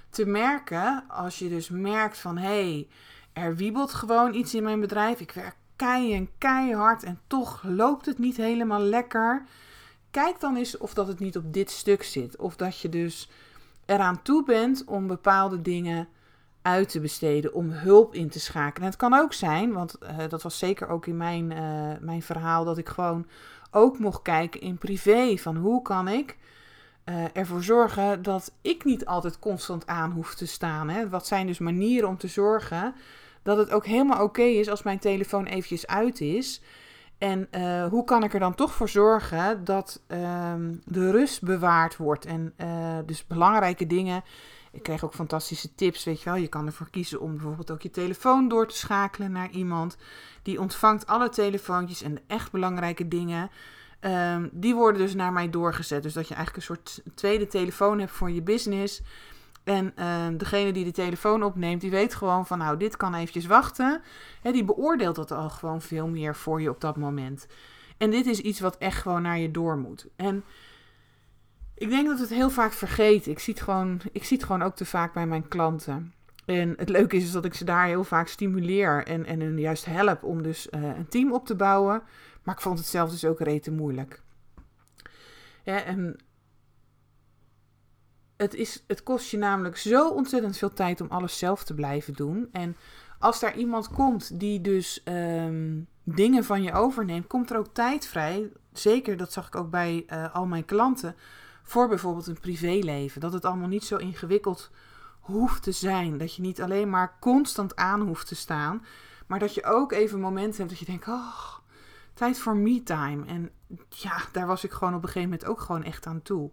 te 0.10 0.26
merken, 0.26 1.04
als 1.08 1.40
je 1.40 1.50
dus 1.50 1.70
merkt 1.70 2.18
van 2.18 2.38
hé, 2.38 2.72
hey, 2.72 2.88
er 3.34 3.56
wiebelt 3.56 3.94
gewoon 3.94 4.34
iets 4.34 4.56
in 4.56 4.64
mijn 4.64 4.80
bedrijf. 4.80 5.20
Ik 5.20 5.32
werk 5.32 5.56
kei 5.78 6.14
en 6.14 6.30
keihard 6.38 7.04
en 7.04 7.20
toch 7.28 7.64
loopt 7.64 8.06
het 8.06 8.18
niet 8.18 8.38
helemaal 8.38 8.82
lekker. 8.82 9.46
Kijk 10.12 10.40
dan 10.40 10.56
eens 10.56 10.78
of 10.78 10.94
dat 10.94 11.08
het 11.08 11.20
niet 11.20 11.38
op 11.38 11.54
dit 11.54 11.72
stuk 11.72 12.04
zit. 12.04 12.38
Of 12.38 12.56
dat 12.56 12.80
je 12.80 12.90
dus 12.90 13.30
eraan 13.86 14.22
toe 14.22 14.44
bent 14.44 14.84
om 14.86 15.08
bepaalde 15.08 15.62
dingen 15.62 16.08
uit 16.62 16.90
te 16.90 17.00
besteden, 17.00 17.54
om 17.54 17.70
hulp 17.70 18.14
in 18.14 18.30
te 18.30 18.40
schakelen. 18.40 18.82
En 18.82 18.90
het 18.90 18.96
kan 18.96 19.14
ook 19.14 19.34
zijn, 19.34 19.74
want 19.74 19.98
uh, 20.02 20.18
dat 20.30 20.42
was 20.42 20.58
zeker 20.58 20.88
ook 20.88 21.06
in 21.06 21.18
mijn, 21.18 21.52
uh, 21.52 21.92
mijn 22.00 22.22
verhaal, 22.22 22.66
dat 22.66 22.78
ik 22.78 22.90
gewoon 22.90 23.28
ook 23.72 24.00
mocht 24.00 24.22
kijken 24.22 24.62
in 24.62 24.78
privé 24.78 25.38
van 25.38 25.56
hoe 25.56 25.82
kan 25.82 26.08
ik 26.08 26.38
uh, 27.06 27.24
ervoor 27.34 27.64
zorgen 27.64 28.22
dat 28.22 28.52
ik 28.62 28.84
niet 28.84 29.06
altijd 29.06 29.40
constant 29.40 29.88
aan 29.88 30.12
hoef 30.12 30.36
te 30.36 30.46
staan. 30.46 30.90
Hè? 30.90 31.10
Wat 31.10 31.28
zijn 31.28 31.48
dus 31.48 31.60
manieren 31.60 32.10
om 32.10 32.18
te 32.18 32.28
zorgen 32.28 32.96
dat 33.48 33.58
het 33.58 33.72
ook 33.72 33.86
helemaal 33.86 34.24
oké 34.24 34.42
is 34.42 34.70
als 34.70 34.84
mijn 34.84 35.00
telefoon 35.00 35.46
eventjes 35.46 35.88
uit 35.88 36.22
is. 36.22 36.62
En 37.18 37.48
uh, 37.52 37.88
hoe 37.88 38.04
kan 38.04 38.24
ik 38.24 38.34
er 38.34 38.40
dan 38.40 38.56
toch 38.56 38.74
voor 38.74 38.90
zorgen 38.90 39.64
dat 39.64 40.02
uh, 40.08 40.54
de 40.86 41.12
rust 41.12 41.42
bewaard 41.42 41.98
wordt? 41.98 42.26
En 42.26 42.54
uh, 42.58 42.98
dus 43.06 43.28
belangrijke 43.28 43.88
dingen 43.88 44.24
ik 44.72 44.84
kreeg 44.84 45.04
ook 45.04 45.14
fantastische 45.14 45.76
tips, 45.76 46.04
weet 46.04 46.22
je 46.22 46.30
wel. 46.30 46.40
Je 46.40 46.48
kan 46.48 46.66
ervoor 46.66 46.90
kiezen 46.90 47.22
om 47.22 47.32
bijvoorbeeld 47.32 47.72
ook 47.72 47.82
je 47.82 47.90
telefoon 47.90 48.48
door 48.48 48.68
te 48.68 48.76
schakelen 48.76 49.32
naar 49.32 49.50
iemand. 49.50 49.98
Die 50.42 50.60
ontvangt 50.60 51.08
alle 51.08 51.30
telefoontjes 51.30 52.02
en 52.02 52.14
de 52.14 52.22
echt 52.28 52.52
belangrijke 52.52 53.08
dingen. 53.08 53.50
Um, 54.02 54.50
die 54.52 54.76
worden 54.76 55.02
dus 55.02 55.16
naar 55.16 55.34
mij 55.34 55.50
doorgezet. 55.50 56.04
Dus 56.04 56.14
dat 56.14 56.28
je 56.28 56.34
eigenlijk 56.34 56.68
een 56.68 56.76
soort 56.76 57.02
tweede 57.16 57.48
telefoon 57.48 58.00
hebt 58.00 58.12
voor 58.12 58.32
je 58.32 58.42
business. 58.42 59.02
En 59.68 59.94
uh, 60.00 60.28
degene 60.38 60.72
die 60.72 60.84
de 60.84 60.92
telefoon 60.92 61.44
opneemt, 61.44 61.82
die 61.82 61.92
weet 61.92 62.16
gewoon 62.16 62.48
van 62.48 62.58
nou, 62.58 62.78
dit 62.78 62.98
kan 62.98 63.14
eventjes 63.14 63.46
wachten. 63.46 64.02
He, 64.42 64.52
die 64.52 64.64
beoordeelt 64.64 65.16
dat 65.16 65.32
al 65.32 65.50
gewoon 65.50 65.82
veel 65.82 66.08
meer 66.08 66.36
voor 66.36 66.62
je 66.62 66.70
op 66.70 66.82
dat 66.82 66.98
moment. 66.98 67.48
En 67.98 68.10
dit 68.10 68.26
is 68.26 68.40
iets 68.40 68.60
wat 68.60 68.78
echt 68.78 69.02
gewoon 69.02 69.22
naar 69.22 69.38
je 69.38 69.52
door 69.52 69.78
moet. 69.78 70.08
En 70.16 70.44
ik 71.74 71.90
denk 71.90 72.08
dat 72.08 72.16
we 72.16 72.22
het 72.22 72.34
heel 72.34 72.50
vaak 72.50 72.74
vergeten. 72.74 73.32
Ik 73.32 73.40
zie 73.40 73.54
het 73.54 73.64
gewoon, 73.64 74.02
ik 74.12 74.24
zie 74.24 74.38
het 74.38 74.46
gewoon 74.46 74.62
ook 74.62 74.76
te 74.76 74.86
vaak 74.86 75.14
bij 75.14 75.28
mijn 75.28 75.48
klanten. 75.48 76.14
En 76.46 76.74
het 76.78 76.90
leuke 76.90 77.16
is, 77.16 77.32
dat 77.32 77.46
ik 77.46 77.54
ze 77.54 77.66
daar 77.66 77.86
heel 77.86 78.04
vaak 78.04 78.28
stimuleer 78.28 79.06
en, 79.06 79.26
en 79.26 79.40
hen 79.40 79.60
juist 79.60 79.86
help 79.86 80.24
om 80.24 80.44
dus 80.44 80.68
uh, 80.72 80.84
een 80.84 81.08
team 81.08 81.34
op 81.34 81.46
te 81.46 81.56
bouwen. 81.56 82.02
Maar 82.44 82.56
ik 82.56 82.62
vond 82.62 82.80
het 82.80 82.88
zelf 82.88 83.10
dus 83.10 83.26
ook 83.26 83.40
rete 83.40 83.72
moeilijk. 83.72 84.22
Ja, 85.64 85.84
en 85.84 86.20
het, 88.38 88.54
is, 88.54 88.84
het 88.88 89.04
kost 89.04 89.30
je 89.30 89.38
namelijk 89.38 89.78
zo 89.78 90.10
ontzettend 90.10 90.58
veel 90.58 90.74
tijd 90.74 91.02
om 91.02 91.08
alles 91.10 91.38
zelf 91.38 91.64
te 91.64 91.74
blijven 91.74 92.14
doen. 92.14 92.50
En 92.52 92.76
als 93.20 93.40
daar 93.40 93.58
iemand 93.58 93.90
komt 93.90 94.40
die 94.40 94.62
dus 94.62 95.02
um, 95.06 95.88
dingen 96.04 96.44
van 96.44 96.64
je 96.64 96.74
overneemt, 96.74 97.28
komt 97.28 97.50
er 97.50 97.58
ook 97.58 97.74
tijd 97.74 98.06
vrij. 98.06 98.52
Zeker, 98.74 99.18
dat 99.18 99.34
zag 99.34 99.48
ik 99.48 99.56
ook 99.56 99.70
bij 99.70 100.06
uh, 100.08 100.36
al 100.36 100.46
mijn 100.46 100.66
klanten 100.66 101.16
voor 101.64 101.88
bijvoorbeeld 101.88 102.28
een 102.28 102.40
privéleven. 102.40 103.22
Dat 103.22 103.34
het 103.34 103.46
allemaal 103.46 103.68
niet 103.68 103.84
zo 103.84 103.98
ingewikkeld 103.98 104.72
hoeft 105.20 105.64
te 105.64 105.72
zijn. 105.72 106.18
Dat 106.18 106.36
je 106.36 106.42
niet 106.42 106.62
alleen 106.62 106.90
maar 106.90 107.18
constant 107.20 107.76
aan 107.76 108.02
hoeft 108.02 108.28
te 108.28 108.36
staan. 108.36 108.86
Maar 109.28 109.40
dat 109.40 109.54
je 109.54 109.64
ook 109.64 109.92
even 109.92 110.20
momenten 110.20 110.58
hebt 110.58 110.70
dat 110.70 110.80
je 110.80 110.86
denkt: 110.86 111.08
oh, 111.08 111.56
tijd 112.14 112.40
voor 112.40 112.56
me-time. 112.56 113.26
En 113.26 113.52
ja, 113.90 114.18
daar 114.32 114.48
was 114.48 114.64
ik 114.64 114.72
gewoon 114.72 114.94
op 114.94 115.02
een 115.02 115.10
gegeven 115.10 115.30
moment 115.30 115.48
ook 115.48 115.60
gewoon 115.60 115.84
echt 115.84 116.06
aan 116.06 116.22
toe. 116.22 116.52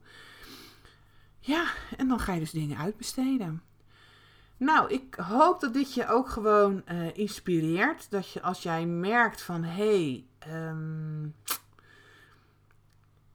Ja, 1.47 1.65
en 1.97 2.09
dan 2.09 2.19
ga 2.21 2.33
je 2.33 2.41
dus 2.41 2.51
dingen 2.51 2.79
uitbesteden. 2.79 3.63
Nou, 4.57 4.93
ik 4.93 5.15
hoop 5.15 5.61
dat 5.61 5.75
dit 5.75 5.95
je 5.95 6.09
ook 6.09 6.29
gewoon 6.29 6.83
uh, 6.93 7.17
inspireert. 7.17 8.11
Dat 8.11 8.31
je 8.31 8.43
als 8.43 8.63
jij 8.63 8.87
merkt 8.87 9.43
van 9.43 9.63
hé, 9.63 10.25
hey, 10.43 10.55
um, 10.69 11.35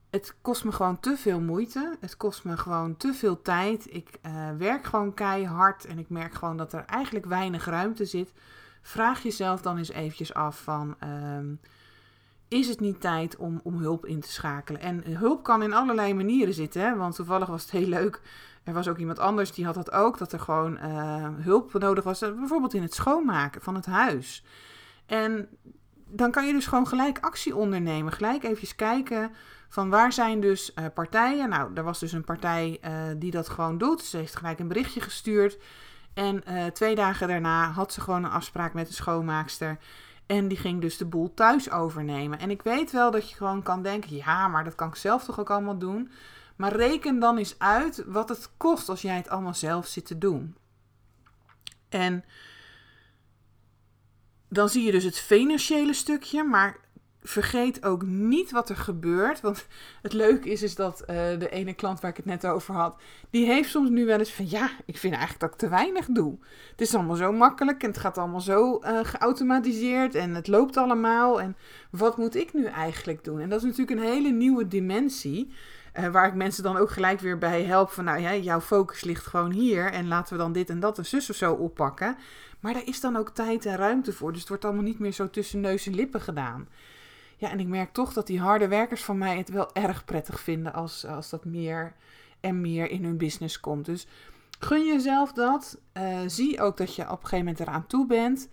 het 0.10 0.36
kost 0.42 0.64
me 0.64 0.72
gewoon 0.72 1.00
te 1.00 1.18
veel 1.18 1.40
moeite. 1.42 1.98
Het 2.00 2.18
kost 2.18 2.44
me 2.44 2.58
gewoon 2.58 2.98
te 2.98 3.14
veel 3.14 3.42
tijd. 3.42 3.94
Ik 3.94 4.20
uh, 4.26 4.50
werk 4.58 4.86
gewoon 4.86 5.14
keihard 5.14 5.86
en 5.86 6.00
ik 6.00 6.10
merk 6.10 6.34
gewoon 6.34 6.58
dat 6.58 6.74
er 6.74 6.86
eigenlijk 6.86 7.26
weinig 7.26 7.66
ruimte 7.66 8.06
zit. 8.06 8.34
Vraag 8.82 9.24
jezelf 9.24 9.62
dan 9.62 9.78
eens 9.78 9.92
eventjes 9.92 10.34
af 10.34 10.62
van... 10.62 10.96
Um, 11.04 11.60
is 12.50 12.68
het 12.68 12.80
niet 12.80 13.02
tijd 13.02 13.36
om, 13.36 13.60
om 13.64 13.78
hulp 13.78 14.06
in 14.06 14.20
te 14.20 14.32
schakelen? 14.32 14.82
En 14.82 15.04
hulp 15.06 15.44
kan 15.44 15.64
in 15.64 15.74
allerlei 15.74 16.14
manieren 16.14 16.54
zitten. 16.54 16.82
Hè? 16.82 16.96
Want 16.96 17.16
toevallig 17.16 17.48
was 17.48 17.62
het 17.62 17.72
heel 17.72 17.88
leuk. 17.88 18.22
Er 18.64 18.74
was 18.74 18.88
ook 18.88 18.98
iemand 18.98 19.20
anders 19.20 19.52
die 19.52 19.66
had 19.66 19.76
dat 19.76 19.92
ook. 19.92 20.18
Dat 20.18 20.34
er 20.34 20.40
gewoon 20.40 20.74
uh, 20.74 21.28
hulp 21.36 21.74
nodig 21.74 22.04
was. 22.04 22.20
Bijvoorbeeld 22.20 22.74
in 22.74 22.82
het 22.82 22.94
schoonmaken 22.94 23.62
van 23.62 23.76
het 23.76 23.86
huis. 23.86 24.44
En 25.06 25.48
dan 26.08 26.32
kan 26.32 26.48
je 26.48 26.54
dus 26.54 26.68
gewoon 26.68 26.88
gelijk 26.88 27.20
actie 27.20 27.56
ondernemen. 27.56 28.14
Gelijk 28.14 28.44
eventjes 28.44 28.76
kijken 28.76 29.32
van 29.70 29.90
waar 29.90 30.14
zijn 30.14 30.42
dus 30.42 30.74
partijen. 30.94 31.50
Nou, 31.50 31.72
er 31.74 31.84
was 31.84 32.00
dus 32.00 32.12
een 32.12 32.24
partij 32.24 32.80
die 33.18 33.32
dat 33.32 33.50
gewoon 33.50 33.78
doet. 33.78 34.02
Ze 34.02 34.18
heeft 34.18 34.36
gelijk 34.36 34.60
een 34.60 34.68
berichtje 34.68 35.02
gestuurd. 35.02 35.58
En 36.14 36.44
twee 36.74 36.96
dagen 36.96 37.28
daarna 37.28 37.72
had 37.72 37.94
ze 37.94 38.02
gewoon 38.02 38.24
een 38.24 38.32
afspraak 38.32 38.74
met 38.74 38.88
de 38.88 38.94
schoonmaakster. 38.94 39.78
En 40.30 40.48
die 40.48 40.58
ging 40.58 40.82
dus 40.82 40.98
de 40.98 41.06
boel 41.06 41.34
thuis 41.34 41.72
overnemen. 41.72 42.40
En 42.40 42.50
ik 42.50 42.62
weet 42.62 42.92
wel 42.92 43.12
dat 43.12 43.30
je 43.30 43.36
gewoon 43.36 43.64
kan 43.64 43.82
denken: 43.82 44.16
ja, 44.16 44.48
maar 44.48 44.64
dat 44.64 44.76
kan 44.76 44.88
ik 44.88 44.96
zelf 44.96 45.24
toch 45.24 45.40
ook 45.40 45.50
allemaal 45.50 45.78
doen. 45.78 46.12
Maar 46.56 46.76
reken 46.76 47.20
dan 47.20 47.38
eens 47.38 47.60
uit 47.60 48.04
wat 48.08 48.30
het 48.30 48.50
kost 48.58 48.90
als 48.90 49.02
jij 49.02 49.16
het 49.16 49.30
allemaal 49.30 49.54
zelf 49.54 49.88
zit 49.88 50.06
te 50.06 50.18
doen. 50.18 50.56
En 51.90 52.26
dan 54.50 54.70
zie 54.70 54.84
je 54.84 54.92
dus 54.92 55.04
het 55.04 55.20
financiële 55.20 55.94
stukje, 55.94 56.44
maar 56.44 56.78
vergeet 57.24 57.86
ook 57.86 58.04
niet 58.06 58.52
wat 58.52 58.70
er 58.70 58.76
gebeurt. 58.76 59.42
Want 59.42 59.68
het 60.02 60.14
leuke 60.14 60.50
is, 60.50 60.64
is 60.64 60.76
dat 60.76 61.02
eh, 61.02 61.16
de 61.16 61.50
ene 61.50 61.74
klant 61.74 62.00
waar 62.00 62.12
ik 62.12 62.18
het 62.18 62.26
net 62.26 62.46
over 62.46 62.74
had, 62.74 62.96
die 63.30 63.46
heeft 63.46 63.70
soms 63.70 63.90
nu 63.90 64.06
wel 64.06 64.20
eens 64.20 64.34
van 64.34 64.50
ja, 64.50 64.70
ik 64.86 64.98
vind 64.98 65.14
eigenlijk 65.14 65.42
dat 65.42 65.52
ik 65.52 65.58
te 65.58 65.70
weinig 65.70 66.06
doe. 66.06 66.38
Het 66.72 66.82
is 66.82 66.96
allemaal 66.96 67.16
zo 67.16 67.32
makkelijk 67.32 67.84
en 67.84 67.90
het 67.90 67.98
gaat 67.98 68.18
allemaal 68.18 68.42
zo 68.42 68.80
uh, 68.84 69.00
geautomatiseerd 69.04 70.16
en 70.16 70.36
het 70.36 70.48
loopt 70.48 70.78
allemaal. 70.78 71.42
En 71.42 71.56
wat 71.90 72.18
moet 72.18 72.36
ik 72.36 72.54
nu 72.54 72.66
eigenlijk 72.66 73.24
doen? 73.24 73.40
En 73.40 73.50
dat 73.50 73.60
is 73.60 73.66
natuurlijk 73.66 74.00
een 74.00 74.12
hele 74.14 74.30
nieuwe 74.32 74.68
dimensie. 74.68 75.54
Uh, 76.00 76.08
waar 76.08 76.28
ik 76.28 76.34
mensen 76.34 76.64
dan 76.64 76.78
ook 76.78 76.90
gelijk 76.90 77.20
weer 77.20 77.38
bij 77.38 77.64
help 77.64 77.90
van, 77.90 78.04
nou 78.04 78.20
ja, 78.20 78.36
jouw 78.36 78.62
focus 78.62 79.04
ligt 79.04 79.26
gewoon 79.26 79.52
hier 79.52 79.92
en 79.92 80.08
laten 80.08 80.34
we 80.34 80.40
dan 80.40 80.52
dit 80.52 80.70
en 80.70 80.80
dat 80.80 80.98
een 80.98 81.06
zus 81.06 81.30
of 81.30 81.36
zo 81.36 81.54
oppakken. 81.54 82.18
Maar 82.60 82.74
daar 82.74 82.86
is 82.86 83.02
dan 83.02 83.16
ook 83.16 83.30
tijd 83.30 83.66
en 83.66 83.76
ruimte 83.76 84.14
voor, 84.14 84.32
dus 84.32 84.40
het 84.40 84.50
wordt 84.50 84.66
allemaal 84.66 84.84
niet 84.84 85.00
meer 85.00 85.12
zo 85.12 85.30
tussen 85.30 85.60
neus 85.60 85.86
en 85.86 85.96
lippen 85.96 86.22
gedaan. 86.22 86.68
Ja, 87.40 87.50
en 87.50 87.60
ik 87.60 87.68
merk 87.68 87.94
toch 87.94 88.14
dat 88.14 88.28
die 88.28 88.40
harde 88.40 88.68
werkers 88.68 89.04
van 89.04 89.18
mij 89.18 89.38
het 89.38 89.50
wel 89.50 89.74
erg 89.74 90.06
prettig 90.06 90.40
vinden 90.40 90.74
als, 90.74 91.06
als 91.06 91.30
dat 91.30 91.46
meer 91.46 91.96
en 92.40 92.62
meer 92.62 92.90
in 92.90 93.04
hun 93.04 93.18
business 93.18 93.60
komt. 93.60 93.86
Dus 93.86 94.08
gun 94.60 94.86
jezelf 94.86 95.34
dat. 95.34 95.80
Uh, 95.94 96.20
zie 96.28 96.62
ook 96.62 96.78
dat 96.78 96.96
je 96.96 97.02
op 97.02 97.10
een 97.10 97.18
gegeven 97.18 97.38
moment 97.38 97.60
eraan 97.60 97.88
toe 97.88 98.06
bent. 98.08 98.50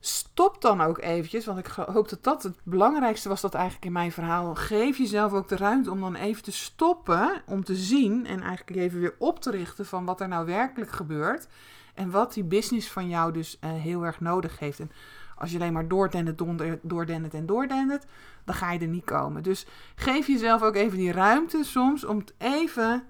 Stop 0.00 0.60
dan 0.60 0.80
ook 0.80 0.98
eventjes, 0.98 1.46
want 1.46 1.58
ik 1.58 1.66
hoop 1.66 2.08
dat 2.08 2.24
dat 2.24 2.42
het 2.42 2.56
belangrijkste 2.62 3.28
was 3.28 3.40
dat 3.40 3.54
eigenlijk 3.54 3.84
in 3.84 3.92
mijn 3.92 4.12
verhaal. 4.12 4.54
Geef 4.54 4.98
jezelf 4.98 5.32
ook 5.32 5.48
de 5.48 5.56
ruimte 5.56 5.90
om 5.90 6.00
dan 6.00 6.14
even 6.14 6.42
te 6.42 6.52
stoppen, 6.52 7.42
om 7.46 7.64
te 7.64 7.74
zien 7.74 8.26
en 8.26 8.40
eigenlijk 8.40 8.80
even 8.80 9.00
weer 9.00 9.14
op 9.18 9.40
te 9.40 9.50
richten 9.50 9.86
van 9.86 10.04
wat 10.04 10.20
er 10.20 10.28
nou 10.28 10.46
werkelijk 10.46 10.90
gebeurt. 10.90 11.48
En 11.94 12.10
wat 12.10 12.34
die 12.34 12.44
business 12.44 12.90
van 12.90 13.08
jou 13.08 13.32
dus 13.32 13.58
uh, 13.60 13.72
heel 13.72 14.04
erg 14.04 14.20
nodig 14.20 14.58
heeft. 14.58 14.80
En 14.80 14.90
als 15.36 15.50
je 15.50 15.58
alleen 15.58 15.72
maar 15.72 15.88
doordendert, 15.88 16.42
doordendert 16.82 17.34
en 17.34 17.46
doordendert, 17.46 18.06
dan 18.44 18.54
ga 18.54 18.72
je 18.72 18.78
er 18.78 18.86
niet 18.86 19.04
komen. 19.04 19.42
Dus 19.42 19.66
geef 19.94 20.26
jezelf 20.26 20.62
ook 20.62 20.74
even 20.74 20.98
die 20.98 21.12
ruimte 21.12 21.64
soms 21.64 22.04
om 22.04 22.24
even 22.38 23.04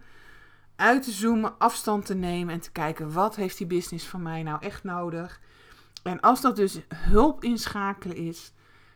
uit 0.76 1.02
te 1.02 1.11
zoomen, 1.11 1.59
afstand 1.59 2.07
te 2.07 2.14
nemen 2.14 2.55
en 2.55 2.61
te 2.61 2.73
kijken 2.73 3.12
wat 3.12 3.37
heeft 3.37 3.59
die 3.59 3.67
business 3.67 4.07
van 4.07 4.23
mij 4.23 4.43
nou 4.43 4.61
echt 4.61 4.85
nodig. 4.85 5.41
En 6.02 6.21
als 6.21 6.41
dat 6.41 6.57
dus 6.57 6.81
hulp 6.95 7.45
inschakelen 7.45 8.17
is, 8.17 8.52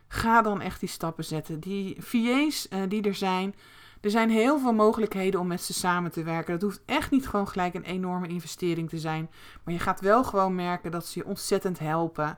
ga 0.07 0.41
dan 0.41 0.61
echt 0.61 0.79
die 0.79 0.89
stappen 0.89 1.23
zetten. 1.23 1.59
Die 1.59 1.97
VA's 1.99 2.67
uh, 2.69 2.79
die 2.87 3.01
er 3.01 3.15
zijn, 3.15 3.55
er 4.01 4.09
zijn 4.09 4.29
heel 4.29 4.59
veel 4.59 4.73
mogelijkheden 4.73 5.39
om 5.39 5.47
met 5.47 5.63
ze 5.63 5.73
samen 5.73 6.11
te 6.11 6.23
werken. 6.23 6.53
Dat 6.53 6.61
hoeft 6.61 6.81
echt 6.85 7.11
niet 7.11 7.27
gewoon 7.27 7.47
gelijk 7.47 7.73
een 7.73 7.83
enorme 7.83 8.27
investering 8.27 8.89
te 8.89 8.97
zijn. 8.99 9.29
Maar 9.63 9.73
je 9.73 9.79
gaat 9.79 10.01
wel 10.01 10.23
gewoon 10.23 10.55
merken 10.55 10.91
dat 10.91 11.05
ze 11.05 11.19
je 11.19 11.25
ontzettend 11.25 11.79
helpen. 11.79 12.37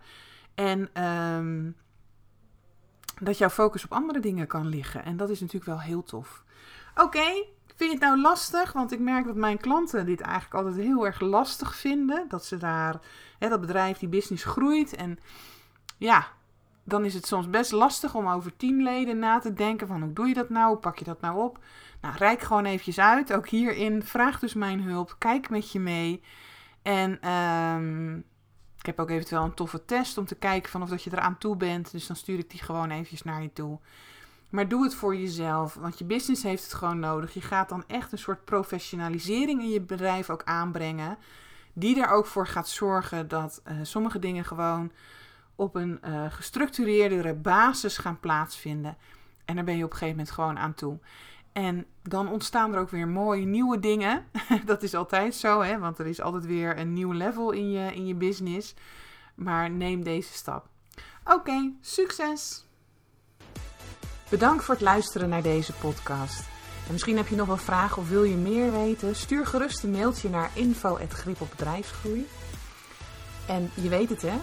En 0.60 1.04
um, 1.04 1.76
dat 3.22 3.38
jouw 3.38 3.50
focus 3.50 3.84
op 3.84 3.94
andere 3.94 4.20
dingen 4.20 4.48
kan 4.48 4.68
liggen. 4.68 5.06
En 5.06 5.18
dat 5.18 5.30
is 5.30 5.40
natuurlijk 5.40 5.66
wel 5.66 5.82
heel 5.82 6.04
tof. 6.04 6.44
Oké, 6.96 7.46
vind 7.66 7.78
je 7.78 7.90
het 7.90 8.00
nou 8.00 8.22
lastig? 8.22 8.74
Want 8.74 8.92
ik 8.92 9.00
merk 9.00 9.26
dat 9.26 9.36
mijn 9.36 9.58
klanten 9.58 10.06
dit 10.06 10.22
eigenlijk 10.22 10.54
altijd 10.54 10.86
heel 10.86 11.06
erg 11.06 11.20
lastig 11.20 11.76
vinden. 11.76 12.26
Dat 12.28 12.46
ze 12.46 12.58
daar, 12.58 13.00
hè, 13.38 13.50
dat 13.50 13.62
bedrijf, 13.62 13.98
die 13.98 14.10
business 14.10 14.44
groeit. 14.44 14.96
En 14.96 15.20
ja, 15.98 16.28
dan 16.84 17.06
is 17.06 17.14
het 17.14 17.28
soms 17.28 17.50
best 17.50 17.72
lastig 17.72 18.16
om 18.16 18.28
over 18.28 18.56
teamleden 18.56 19.20
na 19.20 19.40
te 19.40 19.54
denken. 19.54 19.88
Van 19.88 20.02
hoe 20.02 20.14
doe 20.14 20.28
je 20.28 20.34
dat 20.34 20.50
nou? 20.50 20.68
Hoe 20.68 20.78
pak 20.78 20.98
je 20.98 21.06
dat 21.06 21.22
nou 21.22 21.44
op? 21.44 21.60
Nou, 22.02 22.16
rijk 22.18 22.42
gewoon 22.42 22.66
eventjes 22.66 23.00
uit. 23.00 23.34
Ook 23.34 23.48
hierin, 23.48 24.04
vraag 24.04 24.40
dus 24.40 24.54
mijn 24.54 24.82
hulp. 24.82 25.16
Kijk 25.18 25.50
met 25.50 25.72
je 25.72 25.80
mee. 25.80 26.24
En 26.82 27.30
um, 27.32 28.26
ik 28.80 28.86
heb 28.86 29.00
ook 29.00 29.10
eventueel 29.10 29.44
een 29.44 29.54
toffe 29.54 29.86
test 29.86 30.18
om 30.18 30.26
te 30.26 30.36
kijken 30.36 30.72
van 30.72 30.82
of 30.82 30.90
dat 30.90 31.04
je 31.04 31.10
eraan 31.14 31.38
toe 31.38 31.56
bent. 31.56 31.92
Dus 31.92 32.08
dan 32.08 32.16
stuur 32.16 32.40
ik 32.40 32.50
die 32.50 32.64
gewoon 32.64 32.90
eventjes 32.90 33.24
naar 33.24 33.42
je 33.42 33.54
toe. 33.54 33.80
Maar 34.50 34.68
doe 34.68 34.84
het 34.84 34.96
voor 34.96 35.16
jezelf, 35.16 35.74
want 35.74 35.98
je 35.98 36.06
business 36.06 36.44
heeft 36.44 36.64
het 36.64 36.74
gewoon 36.74 37.00
nodig. 37.00 37.34
Je 37.34 37.42
gaat 37.42 37.70
dan 37.70 37.84
echt 37.88 38.12
een 38.12 38.18
soort 38.18 38.46
professionalisering 38.46 39.62
in 39.62 39.70
je 39.70 39.82
bedrijf 39.82 40.30
ook 40.30 40.44
aanbrengen. 40.44 41.18
Die 41.74 42.02
er 42.02 42.10
ook 42.10 42.26
voor 42.26 42.48
gaat 42.48 42.70
zorgen 42.70 43.28
dat 43.28 43.62
uh, 43.68 43.74
sommige 43.82 44.20
dingen 44.20 44.46
gewoon 44.46 44.92
op 45.56 45.76
een 45.76 46.00
uh, 46.06 46.26
gestructureerdere 46.30 47.34
basis 47.34 47.98
gaan 47.98 48.20
plaatsvinden. 48.20 48.98
En 49.46 49.56
daar 49.56 49.64
ben 49.64 49.78
je 49.78 49.84
op 49.84 49.92
een 49.92 49.98
gegeven 49.98 50.18
moment 50.18 50.36
gewoon 50.36 50.60
aan 50.60 50.74
toe. 50.74 51.00
En 51.60 51.86
dan 52.04 52.30
ontstaan 52.30 52.74
er 52.74 52.80
ook 52.80 52.90
weer 52.90 53.08
mooie 53.08 53.46
nieuwe 53.46 53.80
dingen. 53.80 54.26
dat 54.66 54.84
is 54.84 54.94
altijd 54.94 55.36
zo, 55.36 55.62
hè? 55.62 55.80
want 55.80 56.00
er 56.00 56.08
is 56.08 56.22
altijd 56.22 56.46
weer 56.46 56.78
een 56.78 56.94
nieuw 56.94 57.12
level 57.12 57.52
in 57.52 57.72
je, 57.72 57.94
in 57.94 58.08
je 58.08 58.16
business. 58.16 58.74
Maar 59.36 59.70
neem 59.70 60.04
deze 60.04 60.34
stap. 60.34 60.68
Oké, 61.24 61.74
succes! 61.82 62.66
Bedankt 64.30 64.64
voor 64.64 64.74
het 64.74 64.84
luisteren 64.84 65.30
naar 65.30 65.42
deze 65.42 65.74
podcast. 65.74 66.40
En 66.86 66.92
misschien 66.92 67.18
heb 67.18 67.28
je 67.28 67.36
nog 67.36 67.48
wel 67.48 67.58
vragen 67.58 68.02
of 68.02 68.10
wil 68.10 68.24
je 68.24 68.36
meer 68.36 68.72
weten? 68.72 69.16
Stuur 69.16 69.46
gerust 69.46 69.84
een 69.84 69.92
mailtje 69.92 70.30
naar 70.30 70.52
info.grip 70.54 71.42
op 71.42 71.50
bedrijfsgroei. 71.50 72.28
En 73.48 73.72
je 73.74 73.90
weet 73.90 74.10
het 74.10 74.22
hè, 74.22 74.38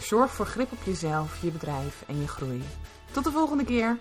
zorg 0.00 0.30
voor 0.30 0.46
grip 0.46 0.72
op 0.72 0.82
jezelf, 0.84 1.42
je 1.42 1.50
bedrijf 1.50 2.04
en 2.06 2.20
je 2.20 2.28
groei. 2.28 2.62
Tot 3.10 3.24
de 3.24 3.30
volgende 3.30 3.64
keer! 3.64 3.98